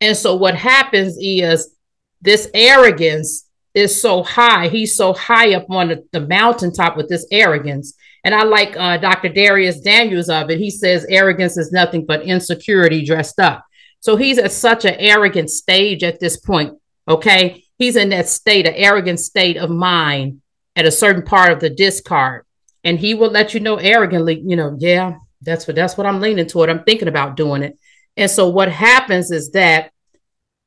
And 0.00 0.16
so 0.16 0.36
what 0.36 0.54
happens 0.54 1.16
is 1.18 1.74
this 2.20 2.48
arrogance 2.52 3.48
is 3.74 4.00
so 4.00 4.22
high. 4.22 4.68
He's 4.68 4.96
so 4.96 5.12
high 5.14 5.54
up 5.54 5.66
on 5.70 5.88
the, 5.88 6.04
the 6.12 6.20
mountaintop 6.20 6.96
with 6.96 7.08
this 7.08 7.26
arrogance. 7.30 7.94
And 8.22 8.34
I 8.34 8.44
like 8.44 8.76
uh, 8.76 8.98
Dr. 8.98 9.28
Dharius 9.28 9.82
Daniels 9.82 10.28
of 10.28 10.50
it. 10.50 10.58
He 10.58 10.70
says 10.70 11.06
arrogance 11.08 11.56
is 11.56 11.72
nothing 11.72 12.06
but 12.06 12.22
insecurity 12.22 13.04
dressed 13.04 13.40
up. 13.40 13.64
So 14.00 14.16
he's 14.16 14.38
at 14.38 14.52
such 14.52 14.84
an 14.84 14.94
arrogant 14.98 15.50
stage 15.50 16.02
at 16.02 16.20
this 16.20 16.36
point. 16.36 16.74
Okay. 17.08 17.64
He's 17.78 17.96
in 17.96 18.10
that 18.10 18.28
state, 18.28 18.66
an 18.66 18.74
arrogant 18.74 19.20
state 19.20 19.56
of 19.56 19.70
mind 19.70 20.40
at 20.76 20.86
a 20.86 20.90
certain 20.90 21.22
part 21.22 21.52
of 21.52 21.60
the 21.60 21.70
discard. 21.70 22.44
And 22.84 22.98
he 22.98 23.14
will 23.14 23.30
let 23.30 23.54
you 23.54 23.60
know 23.60 23.76
arrogantly, 23.76 24.42
you 24.44 24.56
know, 24.56 24.76
yeah, 24.78 25.14
that's 25.40 25.66
what 25.66 25.76
that's 25.76 25.96
what 25.96 26.06
I'm 26.06 26.20
leaning 26.20 26.46
toward. 26.46 26.70
I'm 26.70 26.84
thinking 26.84 27.08
about 27.08 27.36
doing 27.36 27.62
it. 27.62 27.78
And 28.16 28.30
so 28.30 28.48
what 28.48 28.70
happens 28.70 29.30
is 29.30 29.50
that 29.52 29.90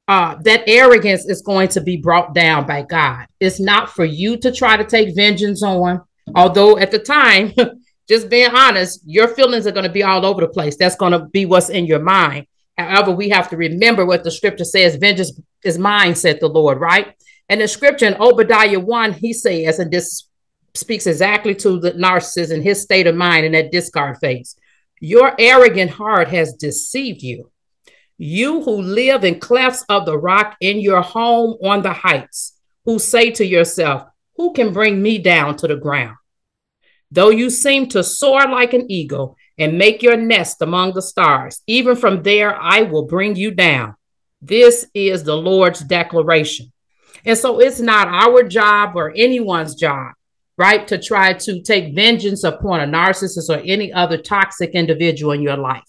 uh, 0.07 0.35
that 0.41 0.63
arrogance 0.67 1.25
is 1.25 1.41
going 1.41 1.67
to 1.67 1.81
be 1.81 1.97
brought 1.97 2.33
down 2.33 2.65
by 2.65 2.81
God. 2.81 3.27
It's 3.39 3.59
not 3.59 3.89
for 3.89 4.05
you 4.05 4.37
to 4.37 4.51
try 4.51 4.77
to 4.77 4.85
take 4.85 5.15
vengeance 5.15 5.61
on, 5.63 6.01
although 6.33 6.77
at 6.77 6.91
the 6.91 6.99
time, 6.99 7.51
just 8.09 8.29
being 8.29 8.49
honest, 8.55 9.01
your 9.05 9.27
feelings 9.27 9.67
are 9.67 9.71
going 9.71 9.85
to 9.85 9.91
be 9.91 10.03
all 10.03 10.25
over 10.25 10.41
the 10.41 10.47
place. 10.47 10.77
That's 10.77 10.95
going 10.95 11.11
to 11.11 11.25
be 11.25 11.45
what's 11.45 11.69
in 11.69 11.85
your 11.85 11.99
mind. 11.99 12.47
However, 12.77 13.11
we 13.11 13.29
have 13.29 13.49
to 13.49 13.57
remember 13.57 14.05
what 14.05 14.23
the 14.23 14.31
scripture 14.31 14.63
says 14.63 14.95
vengeance 14.95 15.37
is 15.63 15.77
mine, 15.77 16.15
said 16.15 16.39
the 16.39 16.47
Lord, 16.47 16.79
right? 16.79 17.13
And 17.49 17.59
the 17.59 17.67
scripture 17.67 18.05
in 18.05 18.15
Obadiah 18.15 18.79
1, 18.79 19.13
he 19.13 19.33
says, 19.33 19.79
and 19.79 19.91
this 19.91 20.26
speaks 20.77 21.07
exactly 21.07 21.55
to 21.55 21.79
the 21.79 21.91
narcissist 21.93 22.53
and 22.53 22.63
his 22.63 22.81
state 22.81 23.07
of 23.07 23.15
mind 23.15 23.45
in 23.45 23.51
that 23.53 23.71
discard 23.71 24.17
phase. 24.17 24.55
Your 24.99 25.35
arrogant 25.37 25.91
heart 25.91 26.27
has 26.29 26.53
deceived 26.53 27.21
you. 27.21 27.51
You 28.17 28.63
who 28.63 28.81
live 28.81 29.23
in 29.23 29.39
clefts 29.39 29.85
of 29.89 30.05
the 30.05 30.17
rock 30.17 30.55
in 30.59 30.79
your 30.79 31.01
home 31.01 31.57
on 31.63 31.83
the 31.83 31.93
heights, 31.93 32.59
who 32.85 32.97
say 32.97 33.29
to 33.31 33.45
yourself, 33.45 34.03
Who 34.37 34.53
can 34.53 34.73
bring 34.73 35.01
me 35.01 35.19
down 35.19 35.57
to 35.57 35.67
the 35.67 35.75
ground? 35.75 36.17
Though 37.11 37.29
you 37.29 37.49
seem 37.49 37.87
to 37.89 38.03
soar 38.03 38.47
like 38.47 38.73
an 38.73 38.91
eagle 38.91 39.37
and 39.57 39.77
make 39.77 40.01
your 40.01 40.17
nest 40.17 40.61
among 40.61 40.93
the 40.93 41.01
stars, 41.01 41.61
even 41.67 41.95
from 41.95 42.23
there 42.23 42.59
I 42.59 42.81
will 42.81 43.05
bring 43.05 43.35
you 43.35 43.51
down. 43.51 43.95
This 44.41 44.87
is 44.93 45.23
the 45.23 45.35
Lord's 45.35 45.79
declaration. 45.79 46.71
And 47.25 47.37
so 47.37 47.59
it's 47.59 47.79
not 47.79 48.07
our 48.07 48.43
job 48.43 48.95
or 48.95 49.13
anyone's 49.15 49.75
job, 49.75 50.13
right, 50.57 50.87
to 50.87 50.97
try 50.97 51.33
to 51.33 51.61
take 51.61 51.95
vengeance 51.95 52.43
upon 52.43 52.81
a 52.81 52.85
narcissist 52.85 53.49
or 53.49 53.61
any 53.65 53.93
other 53.93 54.17
toxic 54.17 54.71
individual 54.71 55.31
in 55.33 55.41
your 55.41 55.57
life. 55.57 55.83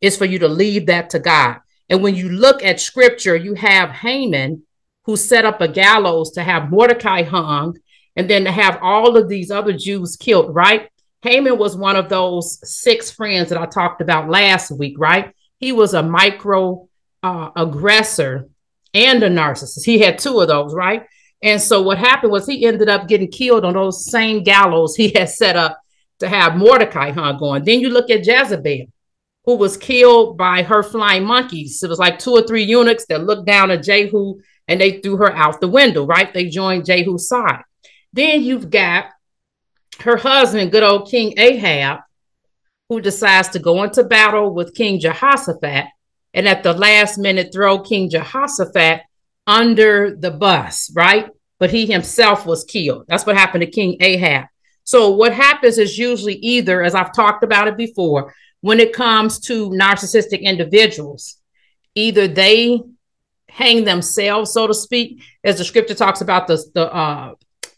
It's 0.00 0.16
for 0.16 0.24
you 0.24 0.38
to 0.40 0.48
leave 0.48 0.86
that 0.86 1.10
to 1.10 1.18
God. 1.18 1.58
And 1.88 2.02
when 2.02 2.14
you 2.14 2.28
look 2.28 2.64
at 2.64 2.80
scripture, 2.80 3.36
you 3.36 3.54
have 3.54 3.90
Haman 3.90 4.62
who 5.04 5.16
set 5.16 5.44
up 5.44 5.60
a 5.60 5.68
gallows 5.68 6.32
to 6.32 6.42
have 6.42 6.70
Mordecai 6.70 7.22
hung 7.22 7.78
and 8.16 8.28
then 8.28 8.44
to 8.44 8.50
have 8.50 8.78
all 8.82 9.16
of 9.16 9.28
these 9.28 9.50
other 9.50 9.72
Jews 9.72 10.16
killed, 10.16 10.54
right? 10.54 10.90
Haman 11.22 11.58
was 11.58 11.76
one 11.76 11.96
of 11.96 12.08
those 12.08 12.58
six 12.68 13.10
friends 13.10 13.50
that 13.50 13.58
I 13.58 13.66
talked 13.66 14.00
about 14.00 14.28
last 14.28 14.70
week, 14.70 14.96
right? 14.98 15.32
He 15.58 15.72
was 15.72 15.94
a 15.94 16.02
micro 16.02 16.88
uh, 17.22 17.50
aggressor 17.54 18.48
and 18.94 19.22
a 19.22 19.28
narcissist. 19.28 19.84
He 19.84 19.98
had 20.00 20.18
two 20.18 20.40
of 20.40 20.48
those, 20.48 20.74
right? 20.74 21.06
And 21.42 21.60
so 21.60 21.82
what 21.82 21.98
happened 21.98 22.32
was 22.32 22.46
he 22.46 22.66
ended 22.66 22.88
up 22.88 23.08
getting 23.08 23.30
killed 23.30 23.64
on 23.64 23.74
those 23.74 24.10
same 24.10 24.42
gallows 24.42 24.96
he 24.96 25.12
had 25.14 25.28
set 25.28 25.56
up 25.56 25.80
to 26.20 26.28
have 26.28 26.56
Mordecai 26.56 27.10
hung 27.10 27.36
on. 27.36 27.64
Then 27.64 27.80
you 27.80 27.90
look 27.90 28.10
at 28.10 28.26
Jezebel 28.26 28.86
who 29.46 29.54
was 29.54 29.76
killed 29.76 30.36
by 30.36 30.62
her 30.64 30.82
flying 30.82 31.24
monkeys. 31.24 31.82
It 31.82 31.88
was 31.88 32.00
like 32.00 32.18
two 32.18 32.32
or 32.32 32.42
three 32.42 32.64
eunuchs 32.64 33.06
that 33.06 33.24
looked 33.24 33.46
down 33.46 33.70
at 33.70 33.84
Jehu 33.84 34.40
and 34.66 34.80
they 34.80 35.00
threw 35.00 35.16
her 35.18 35.32
out 35.32 35.60
the 35.60 35.68
window, 35.68 36.04
right? 36.04 36.34
They 36.34 36.48
joined 36.48 36.84
Jehu's 36.84 37.28
side. 37.28 37.62
Then 38.12 38.42
you've 38.42 38.70
got 38.70 39.06
her 40.00 40.16
husband, 40.16 40.72
good 40.72 40.82
old 40.82 41.08
King 41.08 41.34
Ahab, 41.38 42.00
who 42.88 43.00
decides 43.00 43.48
to 43.50 43.60
go 43.60 43.84
into 43.84 44.02
battle 44.02 44.52
with 44.52 44.74
King 44.74 44.98
Jehoshaphat 44.98 45.86
and 46.34 46.48
at 46.48 46.64
the 46.64 46.72
last 46.72 47.16
minute 47.16 47.52
throw 47.52 47.78
King 47.78 48.10
Jehoshaphat 48.10 49.02
under 49.46 50.16
the 50.16 50.30
bus, 50.30 50.90
right? 50.94 51.28
But 51.58 51.70
he 51.70 51.86
himself 51.86 52.46
was 52.46 52.64
killed. 52.64 53.04
That's 53.08 53.24
what 53.24 53.36
happened 53.36 53.62
to 53.62 53.70
King 53.70 53.96
Ahab. 54.00 54.46
So, 54.84 55.10
what 55.10 55.32
happens 55.32 55.78
is 55.78 55.98
usually 55.98 56.34
either, 56.34 56.82
as 56.82 56.94
I've 56.94 57.12
talked 57.12 57.42
about 57.42 57.66
it 57.66 57.76
before, 57.76 58.34
when 58.60 58.80
it 58.80 58.92
comes 58.92 59.38
to 59.40 59.70
narcissistic 59.70 60.42
individuals. 60.42 61.36
Either 61.94 62.28
they 62.28 62.80
hang 63.48 63.84
themselves, 63.84 64.52
so 64.52 64.66
to 64.66 64.74
speak, 64.74 65.22
as 65.44 65.58
the 65.58 65.64
scripture 65.64 65.94
talks 65.94 66.20
about 66.20 66.46
the, 66.46 66.62
the 66.74 66.92
uh, 66.92 67.34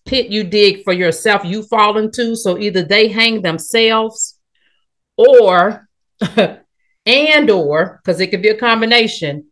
pit 0.07 0.29
you 0.29 0.45
dig 0.45 0.83
for 0.85 0.93
yourself, 0.93 1.45
you 1.45 1.63
fall 1.63 1.99
into. 1.99 2.35
So 2.35 2.59
either 2.59 2.83
they 2.83 3.09
hang 3.09 3.43
themselves 3.43 4.39
or, 5.17 5.89
and 7.07 7.51
or, 7.51 8.01
because 8.03 8.21
it 8.21 8.29
could 8.29 8.43
be 8.43 8.49
a 8.49 8.59
combination, 8.59 9.48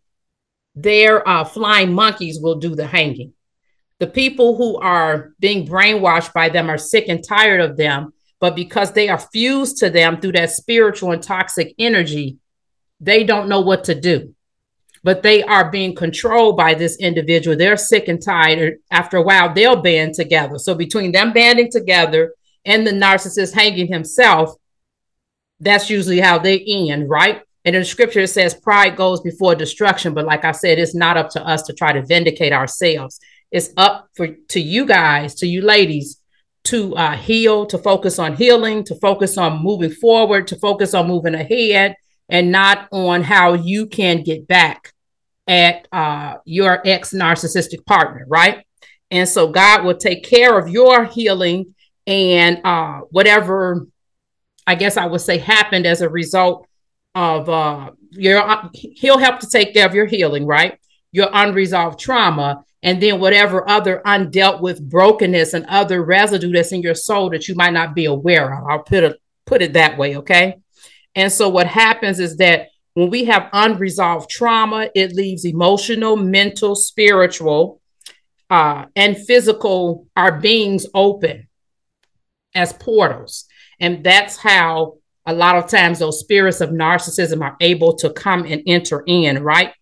their 0.77 1.27
uh, 1.29 1.45
flying 1.45 1.93
monkeys 1.93 2.39
will 2.41 2.57
do 2.57 2.77
the 2.77 2.87
hanging. 2.87 3.33
The 3.99 4.07
people 4.07 4.57
who 4.57 4.77
are 4.77 5.33
being 5.41 5.67
brainwashed 5.67 6.33
by 6.33 6.51
them 6.51 6.71
are 6.71 6.79
sick 6.79 7.07
and 7.09 7.27
tired 7.27 7.61
of 7.61 7.77
them 7.77 8.13
but 8.41 8.55
because 8.55 8.93
they 8.93 9.09
are 9.09 9.19
fused 9.19 9.79
to 9.79 9.91
them 9.91 10.21
through 10.21 10.33
that 10.33 10.51
spiritual 10.51 11.13
and 11.13 11.23
toxic 11.23 11.75
energy, 11.79 12.39
they 13.01 13.25
don't 13.25 13.49
know 13.49 13.61
what 13.61 13.85
to 13.85 13.99
do. 13.99 14.35
But 15.03 15.23
they 15.23 15.43
are 15.43 15.71
being 15.71 15.95
controlled 15.95 16.57
by 16.57 16.75
this 16.75 16.99
individual. 16.99 17.57
They're 17.57 17.77
sick 17.77 18.09
and 18.09 18.23
tired. 18.23 18.79
After 18.91 19.19
a 19.19 19.23
while, 19.23 19.53
they'll 19.55 19.81
band 19.81 20.15
together. 20.15 20.59
So 20.59 20.75
between 20.75 21.13
them 21.13 21.33
banding 21.33 21.71
together 21.71 22.35
and 22.65 22.87
the 22.87 22.91
narcissist 22.91 23.55
hanging 23.55 23.87
himself, 23.87 24.55
that's 25.61 25.89
usually 25.89 26.21
how 26.21 26.39
they 26.39 26.59
end, 26.59 27.09
right? 27.09 27.43
And 27.67 27.75
in 27.75 27.83
the 27.83 27.87
scripture, 27.87 28.27
says 28.29 28.55
pride 28.55 28.97
goes 28.97 29.21
before 29.21 29.57
destruction. 29.57 30.15
But 30.15 30.25
like 30.25 30.45
I 30.45 30.53
said, 30.53 30.79
it's 30.79 30.95
not 30.95 31.17
up 31.17 31.31
to 31.31 31.45
us 31.45 31.63
to 31.63 31.73
try 31.73 31.93
to 31.93 32.07
vindicate 32.07 32.53
ourselves. 32.53 33.19
It's 33.51 33.71
up 33.77 34.09
for 34.15 34.29
to 34.29 34.61
you 34.61 34.87
guys, 34.87 35.35
to 35.37 35.49
you 35.49 35.63
ladies, 35.63 36.23
to 36.65 36.95
uh, 36.95 37.17
heal, 37.17 37.67
to 37.67 37.79
focus 37.79 38.21
on 38.21 38.37
healing, 38.37 38.85
to 38.85 38.95
focus 38.95 39.37
on 39.37 39.65
moving 39.65 39.91
forward, 39.91 40.47
to 40.49 40.57
focus 40.57 40.95
on 40.95 41.09
moving 41.09 41.35
ahead, 41.35 41.97
and 42.29 42.53
not 42.53 42.87
on 42.93 43.25
how 43.25 43.55
you 43.55 43.87
can 43.87 44.23
get 44.23 44.47
back 44.47 44.93
at 45.49 45.89
uh, 45.91 46.35
your 46.45 46.81
ex 46.87 47.13
narcissistic 47.13 47.85
partner, 47.85 48.27
right? 48.29 48.65
And 49.11 49.29
so 49.29 49.49
God 49.49 49.85
will 49.85 49.97
take 49.97 50.25
care 50.25 50.57
of 50.57 50.69
your 50.69 51.05
healing 51.05 51.75
and 52.07 52.61
uh, 52.65 53.01
whatever, 53.11 53.87
I 54.69 54.77
guess 54.77 54.97
I 54.97 55.07
would 55.07 55.21
say, 55.21 55.39
happened 55.39 55.87
as 55.87 56.01
a 56.01 56.09
result 56.09 56.66
of 57.17 57.49
uh, 57.49 57.91
your, 58.11 58.45
he'll 58.75 59.19
help 59.19 59.41
to 59.41 59.49
take 59.49 59.73
care 59.73 59.87
of 59.87 59.95
your 59.95 60.07
healing, 60.07 60.47
right? 60.47 60.79
Your 61.11 61.31
unresolved 61.33 61.99
trauma 61.99 62.63
and 62.83 63.03
then 63.03 63.19
whatever 63.19 63.69
other 63.69 64.03
undealt 64.05 64.61
with 64.61 64.89
brokenness 64.89 65.55
and 65.55 65.65
other 65.67 66.05
residue 66.05 66.53
that's 66.53 66.73
in 66.73 66.83
your 66.83 66.95
soul 66.95 67.31
that 67.31 67.49
you 67.49 67.55
might 67.55 67.73
not 67.73 67.95
be 67.95 68.05
aware 68.05 68.55
of. 68.55 68.69
I'll 68.69 68.83
put 68.83 69.03
it 69.03 69.21
put 69.47 69.63
it 69.63 69.73
that 69.73 69.97
way, 69.97 70.17
okay? 70.19 70.57
And 71.15 71.33
so 71.33 71.49
what 71.49 71.67
happens 71.67 72.21
is 72.21 72.37
that 72.37 72.69
when 72.95 73.11
we 73.11 73.25
have 73.25 73.49
unresolved 73.53 74.29
trauma, 74.29 74.91
it 74.95 75.15
leaves 75.15 75.45
emotional, 75.45 76.17
mental, 76.17 76.75
spiritual, 76.75 77.81
uh, 78.51 78.87
and 78.95 79.17
physical 79.17 80.07
our 80.17 80.39
beings 80.39 80.87
open 80.93 81.49
as 82.55 82.73
portals. 82.75 83.47
And 83.81 84.05
that's 84.05 84.37
how 84.37 84.99
a 85.27 85.35
lot 85.35 85.57
of 85.57 85.69
times 85.69 85.99
those 85.99 86.21
spirits 86.21 86.61
of 86.61 86.71
narcissism 86.71 87.43
are 87.43 87.57
able 87.61 87.95
to 87.97 88.11
come 88.11 88.45
and 88.45 88.63
enter 88.67 89.03
in, 89.07 89.43
right? 89.43 89.73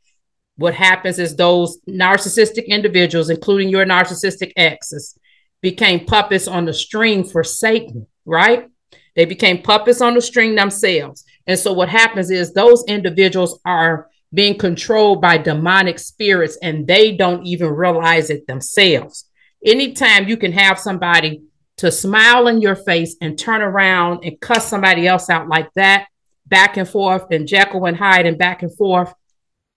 what 0.57 0.75
happens 0.75 1.19
is 1.19 1.35
those 1.35 1.81
narcissistic 1.89 2.67
individuals, 2.67 3.31
including 3.31 3.69
your 3.69 3.85
narcissistic 3.85 4.53
exes, 4.57 5.19
became 5.61 6.05
puppets 6.05 6.47
on 6.47 6.65
the 6.65 6.75
string 6.75 7.25
for 7.25 7.43
Satan, 7.43 8.07
right? 8.25 8.69
They 9.17 9.25
became 9.25 9.63
puppets 9.63 10.01
on 10.01 10.15
the 10.15 10.21
string 10.21 10.55
themselves. 10.55 11.25
And 11.47 11.59
so 11.59 11.73
what 11.73 11.89
happens 11.89 12.31
is 12.31 12.53
those 12.53 12.85
individuals 12.87 13.61
are 13.65 14.09
being 14.33 14.59
controlled 14.59 15.21
by 15.21 15.39
demonic 15.39 15.99
spirits 15.99 16.59
and 16.61 16.87
they 16.87 17.13
don't 17.13 17.47
even 17.47 17.71
realize 17.71 18.31
it 18.31 18.47
themselves. 18.47 19.29
Anytime 19.65 20.29
you 20.29 20.37
can 20.37 20.53
have 20.53 20.79
somebody 20.79 21.43
to 21.79 21.91
smile 21.91 22.47
in 22.49 22.61
your 22.61 22.77
face 22.77 23.17
and 23.21 23.39
turn 23.39 23.61
around 23.61 24.25
and 24.25 24.41
cuss 24.41 24.69
somebody 24.69 25.07
else 25.07 25.29
out 25.29 25.49
like 25.49 25.73
that, 25.75 26.07
back 26.47 26.77
and 26.77 26.89
forth, 26.89 27.31
and 27.31 27.49
Jekyll 27.49 27.87
and 27.87 27.97
Hyde 27.97 28.27
and 28.27 28.39
back 28.39 28.63
and 28.63 28.75
forth, 28.77 29.13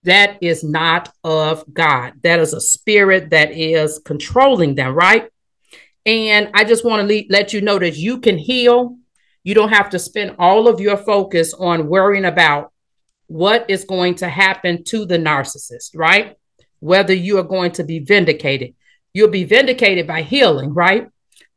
that 0.04 0.38
is 0.40 0.62
not 0.62 1.12
of 1.24 1.64
God. 1.72 2.14
That 2.22 2.38
is 2.38 2.52
a 2.52 2.60
spirit 2.60 3.30
that 3.30 3.50
is 3.50 4.00
controlling 4.04 4.74
them, 4.74 4.94
right? 4.94 5.28
And 6.06 6.50
I 6.54 6.64
just 6.64 6.84
want 6.84 7.06
to 7.06 7.14
le- 7.14 7.24
let 7.28 7.52
you 7.52 7.60
know 7.60 7.78
that 7.78 7.96
you 7.96 8.20
can 8.20 8.38
heal. 8.38 8.96
You 9.42 9.54
don't 9.54 9.70
have 9.70 9.90
to 9.90 9.98
spend 9.98 10.36
all 10.38 10.68
of 10.68 10.80
your 10.80 10.96
focus 10.96 11.52
on 11.52 11.88
worrying 11.88 12.24
about 12.24 12.72
what 13.26 13.68
is 13.68 13.84
going 13.84 14.14
to 14.16 14.28
happen 14.28 14.84
to 14.84 15.04
the 15.04 15.18
narcissist, 15.18 15.90
right? 15.94 16.36
Whether 16.80 17.12
you 17.14 17.38
are 17.38 17.44
going 17.44 17.72
to 17.72 17.84
be 17.84 17.98
vindicated. 17.98 18.74
You'll 19.12 19.28
be 19.28 19.44
vindicated 19.44 20.06
by 20.06 20.22
healing, 20.22 20.72
right? 20.72 21.08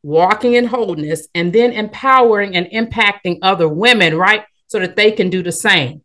Walking 0.04 0.54
in 0.54 0.66
wholeness 0.66 1.28
and 1.36 1.54
then 1.54 1.72
empowering 1.74 2.56
and 2.56 2.66
impacting 2.68 3.38
other 3.42 3.68
women, 3.68 4.18
right? 4.18 4.44
So 4.68 4.80
that 4.80 4.96
they 4.96 5.12
can 5.12 5.30
do 5.30 5.44
the 5.44 5.52
same 5.52 6.02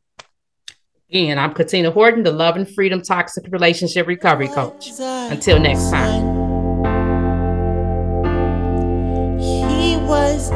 Again, 1.09 1.39
I'm 1.39 1.55
Katina 1.55 1.93
Horton, 1.93 2.25
the 2.25 2.33
Love 2.33 2.57
and 2.57 2.69
Freedom 2.69 3.01
Toxic 3.01 3.45
Relationship 3.53 4.09
Recovery 4.09 4.49
Coach. 4.49 4.91
Until 4.99 5.61
next 5.61 5.91
time. 5.91 6.35
He 9.39 9.97
was 9.99 10.51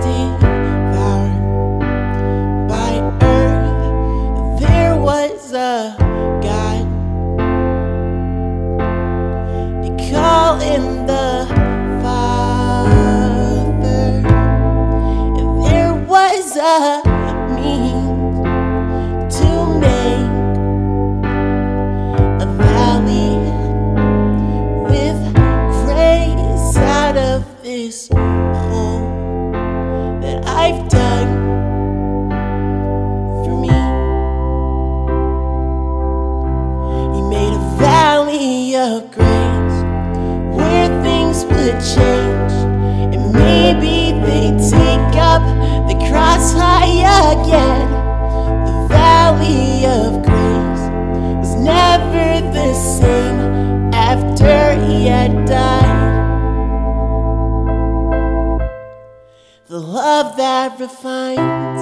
that 60.61 60.79
refines. 60.79 61.80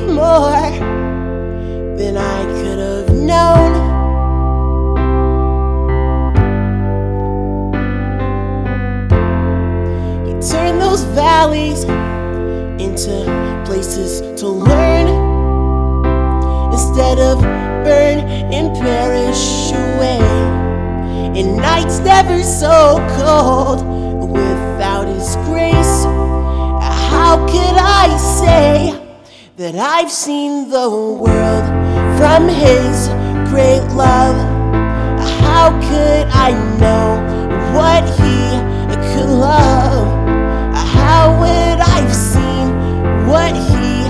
More 0.00 0.70
than 1.96 2.16
I 2.16 2.44
could 2.58 2.78
have 2.78 3.10
known. 3.10 3.72
You 10.26 10.34
turn 10.42 10.78
those 10.78 11.04
valleys 11.04 11.84
into 12.82 13.62
places 13.64 14.20
to 14.40 14.48
learn 14.48 15.06
instead 16.72 17.18
of 17.18 17.40
burn 17.40 18.18
and 18.52 18.76
perish 18.76 19.70
away. 19.72 20.20
And 21.38 21.56
nights 21.56 21.98
never 22.00 22.42
so 22.42 22.96
cold 23.18 23.84
without 24.30 25.06
His 25.06 25.36
grace. 25.46 26.04
How 27.10 27.36
could 27.46 27.76
I 27.76 28.16
say 28.18 29.03
that 29.56 29.76
I've 29.76 30.10
seen 30.10 30.68
the 30.68 30.90
world 30.90 31.64
from 32.18 32.48
His 32.48 33.06
great 33.50 33.86
love? 33.94 34.34
How 35.40 35.70
could 35.80 36.26
I 36.34 36.50
know 36.80 37.22
what 37.72 38.02
He 38.18 38.50
could 39.14 39.30
love? 39.30 40.08
How 40.74 41.38
would 41.38 41.78
I've 41.78 42.12
seen 42.12 42.66
what 43.28 43.54
He 43.54 44.02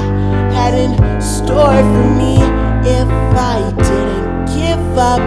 had 0.56 0.72
in 0.72 1.20
store 1.20 1.76
for 1.92 2.08
me 2.16 2.36
if 2.88 3.08
I 3.36 3.70
didn't 3.76 4.46
give 4.56 4.98
up 4.98 5.20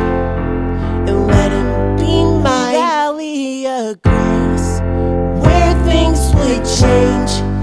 and 1.08 1.28
let 1.28 1.52
Him 1.52 1.96
be 1.96 2.24
my 2.42 2.74
valley 2.74 3.68
of 3.68 4.02
grace 4.02 4.80
where 5.46 5.76
things 5.86 6.34
would 6.34 6.66
change 6.66 7.57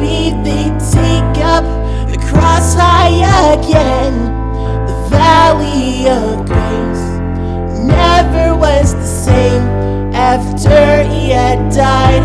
maybe 0.00 0.30
they'd 0.42 0.80
take 0.92 1.44
up 1.44 1.64
the 2.10 2.18
cross 2.28 2.74
high 2.74 3.54
again. 3.54 4.14
The 4.86 5.08
valley 5.10 6.08
of 6.08 6.46
grace 6.46 7.04
never 7.84 8.56
was 8.56 8.94
the 8.94 9.06
same 9.06 9.62
after 10.14 11.02
He 11.04 11.30
had 11.30 11.72
died. 11.72 12.22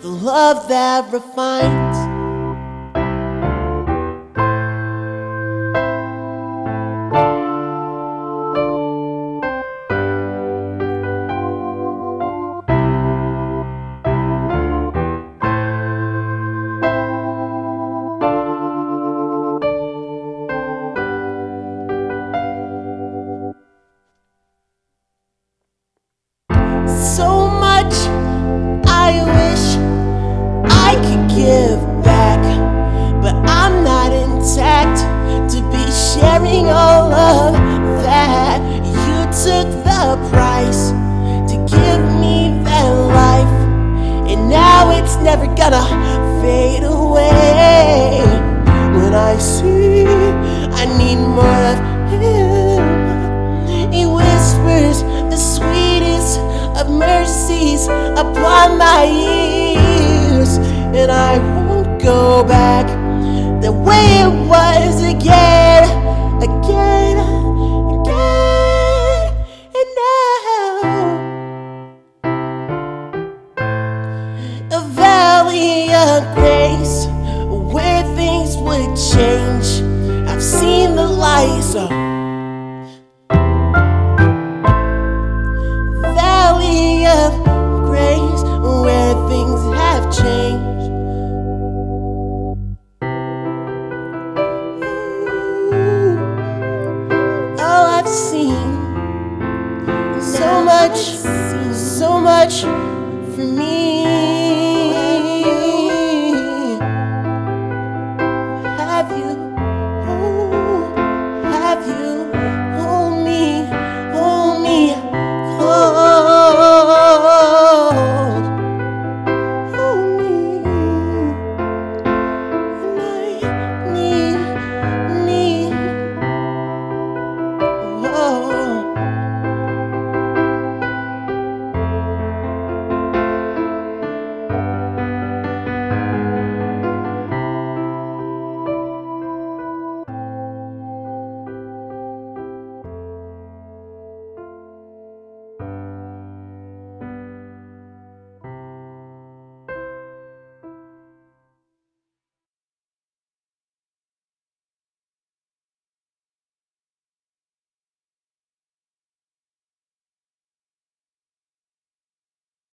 The 0.00 0.08
love 0.08 0.68
that 0.68 1.12
refines. 1.12 1.99